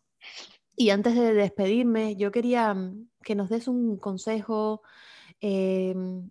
[0.77, 4.83] Y antes de despedirme, yo quería mm, que nos des un consejo
[5.41, 6.31] Em,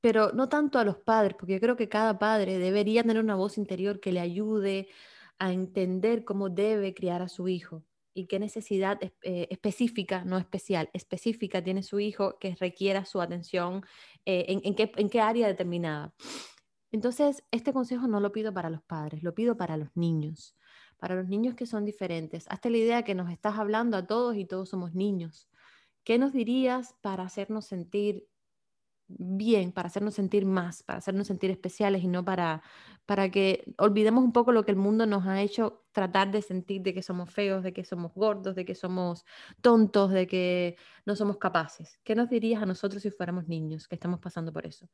[0.00, 3.36] pero no tanto a los padres, porque yo creo que cada padre debería tener una
[3.36, 4.88] voz interior que le ayude
[5.38, 7.84] a entender cómo debe criar a su hijo
[8.14, 13.84] y qué necesidad eh, específica, no especial, específica tiene su hijo que requiera su atención
[14.24, 16.14] eh, en, qué, área determinada.
[16.92, 20.56] Entonces, este consejo no lo pido para los padres, lo pido para los niños,
[20.98, 22.46] para los niños que son diferentes.
[22.48, 25.48] Hazte la idea que nos estás hablando a todos y todos somos niños.
[26.04, 28.28] ¿Qué nos dirías para hacernos sentir
[29.06, 32.62] bien, para hacernos sentir más, para hacernos sentir especiales y no para,
[33.06, 36.82] para que olvidemos un poco lo que el mundo nos ha hecho tratar de sentir
[36.82, 39.24] de que somos feos, de que somos gordos, de que somos
[39.60, 41.98] tontos, de que no somos capaces?
[42.02, 44.88] ¿Qué nos dirías a nosotros si fuéramos niños que estamos pasando por eso?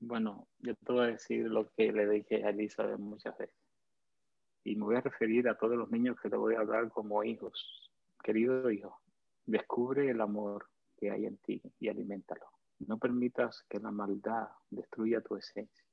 [0.00, 3.56] Bueno, yo te voy a decir lo que le dije a Elizabeth muchas veces.
[4.64, 7.22] Y me voy a referir a todos los niños que le voy a hablar como
[7.22, 7.90] hijos.
[8.22, 8.98] Querido hijo,
[9.46, 12.46] Descubre el amor que hay en ti y aliméntalo.
[12.78, 15.84] No permitas que la maldad destruya tu esencia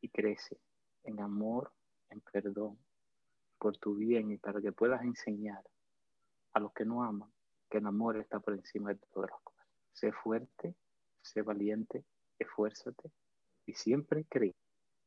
[0.00, 0.60] y crece
[1.04, 1.72] en amor,
[2.08, 2.78] en perdón,
[3.58, 5.62] por tu bien y para que puedas enseñar
[6.52, 7.30] a los que no aman
[7.68, 9.66] que el amor está por encima de todas las cosas.
[9.92, 10.74] Sé fuerte,
[11.20, 12.04] sé valiente,
[12.38, 13.10] esfuérzate
[13.66, 14.54] y siempre cree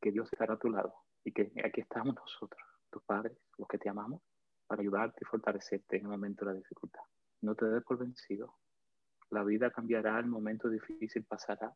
[0.00, 0.94] que Dios estará a tu lado
[1.24, 4.22] y que aquí estamos nosotros, tus padres, los que te amamos,
[4.66, 7.02] para ayudarte y fortalecerte en el momento de la dificultad.
[7.44, 8.54] No te des por vencido.
[9.30, 11.74] La vida cambiará, el momento difícil pasará,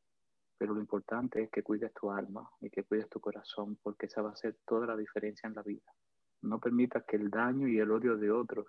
[0.56, 4.22] pero lo importante es que cuides tu alma y que cuides tu corazón, porque esa
[4.22, 5.92] va a ser toda la diferencia en la vida.
[6.40, 8.66] No permitas que el daño y el odio de otros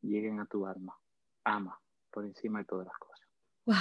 [0.00, 0.96] lleguen a tu alma.
[1.44, 1.78] Ama
[2.10, 3.28] por encima de todas las cosas.
[3.66, 3.76] Wow.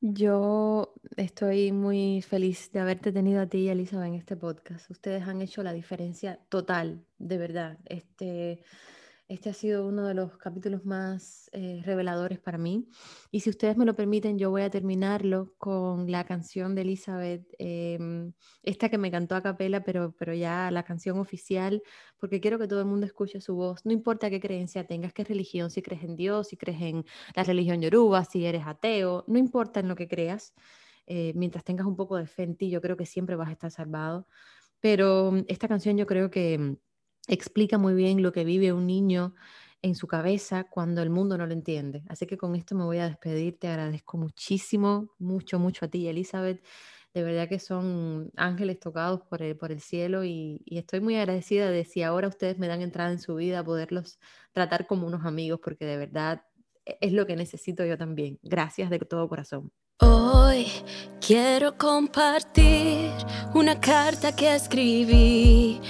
[0.00, 4.88] Yo estoy muy feliz de haberte tenido a ti y Elizabeth en este podcast.
[4.92, 7.78] Ustedes han hecho la diferencia total, de verdad.
[7.84, 8.62] Este,
[9.28, 12.88] este ha sido uno de los capítulos más eh, reveladores para mí.
[13.30, 17.46] Y si ustedes me lo permiten, yo voy a terminarlo con la canción de Elizabeth,
[17.58, 18.32] em,
[18.62, 21.82] esta que me cantó a capela, pero, pero ya la canción oficial,
[22.18, 23.84] porque quiero que todo el mundo escuche su voz.
[23.84, 27.04] No importa qué creencia tengas, qué religión, si crees en Dios, si crees en
[27.36, 30.54] la religión yoruba, si eres ateo, no importa en lo que creas.
[31.06, 33.52] Eh, mientras tengas un poco de fe en ti, yo creo que siempre vas a
[33.52, 34.26] estar salvado.
[34.80, 36.78] Pero esta canción yo creo que
[37.28, 39.34] explica muy bien lo que vive un niño
[39.82, 42.02] en su cabeza cuando el mundo no lo entiende.
[42.08, 43.58] Así que con esto me voy a despedir.
[43.58, 46.64] Te agradezco muchísimo, mucho, mucho a ti, Elizabeth.
[47.14, 51.16] De verdad que son ángeles tocados por el, por el cielo y, y, estoy muy
[51.16, 54.18] agradecida de si ahora ustedes me dan entrada en su vida, poderlos
[54.52, 56.42] tratar como unos amigos, porque de verdad
[56.84, 58.38] e, es lo que necesito yo también.
[58.42, 59.72] Gracias de todo corazón.
[60.00, 60.68] Hoy
[61.20, 63.10] quiero compartir
[63.52, 65.80] una carta que escribí,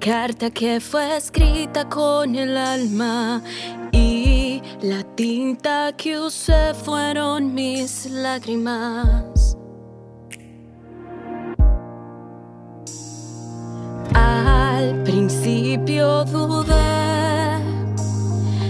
[0.00, 3.42] carta que fue escrita con el alma
[3.92, 9.54] y la tinta que usé fueron mis lágrimas.
[14.14, 17.58] Al principio dudé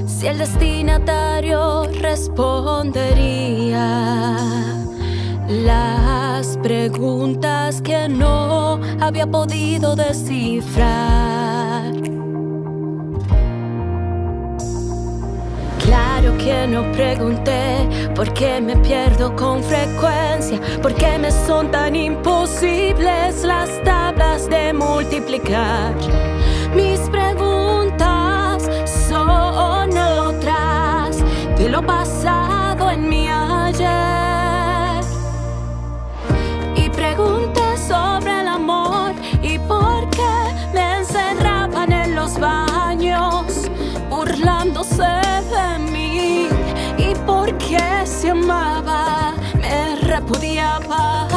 [0.09, 4.88] si el destinatario respondería
[5.49, 11.93] las preguntas que no había podido descifrar.
[15.85, 21.97] Claro que no pregunté por qué me pierdo con frecuencia, por qué me son tan
[21.97, 25.95] imposibles las tablas de multiplicar.
[26.75, 27.48] Mis preguntas
[48.09, 51.29] se amaba, me repudiaba.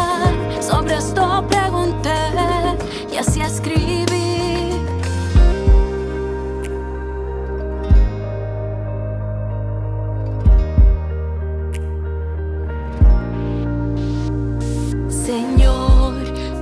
[0.60, 2.20] Sobre esto pregunté
[3.12, 4.02] y así escribí.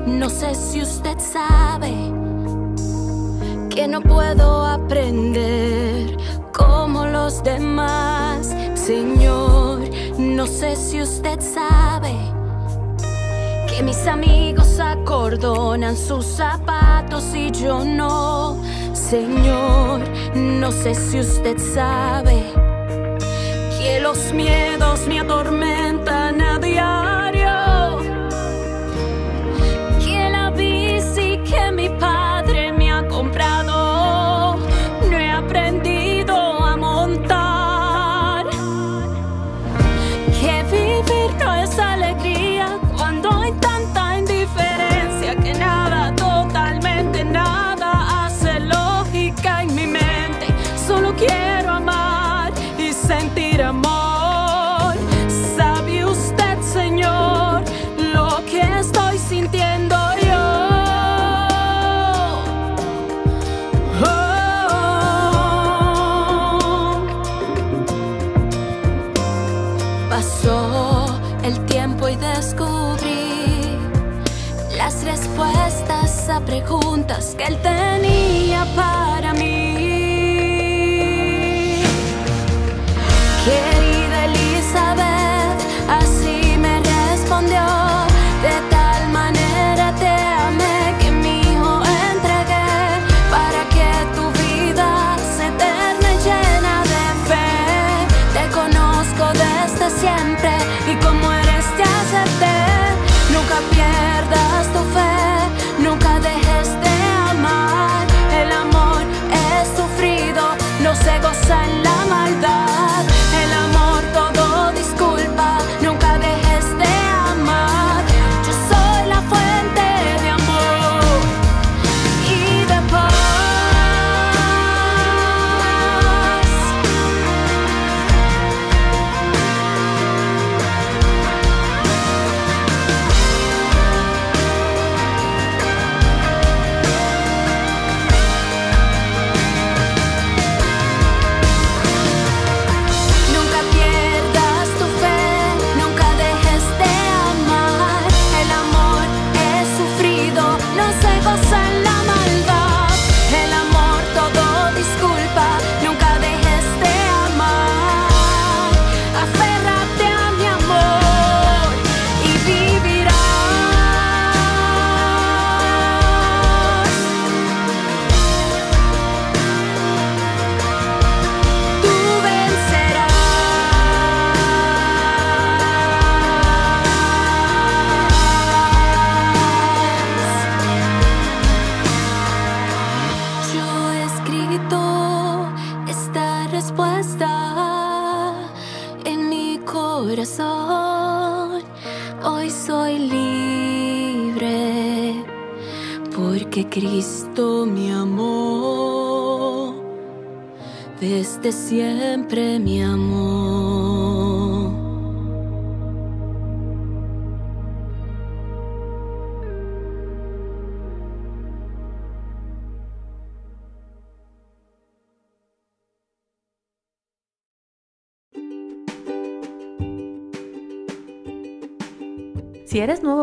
[0.05, 1.93] No sé si usted sabe
[3.69, 6.17] que no puedo aprender
[6.53, 8.53] como los demás.
[8.75, 9.48] Señor,
[10.19, 12.13] no sé si usted sabe
[13.67, 18.61] que mis amigos acordonan sus zapatos y yo no.
[18.93, 20.01] Señor,
[20.35, 22.43] no sé si usted sabe
[23.79, 25.68] que los miedos me atormentan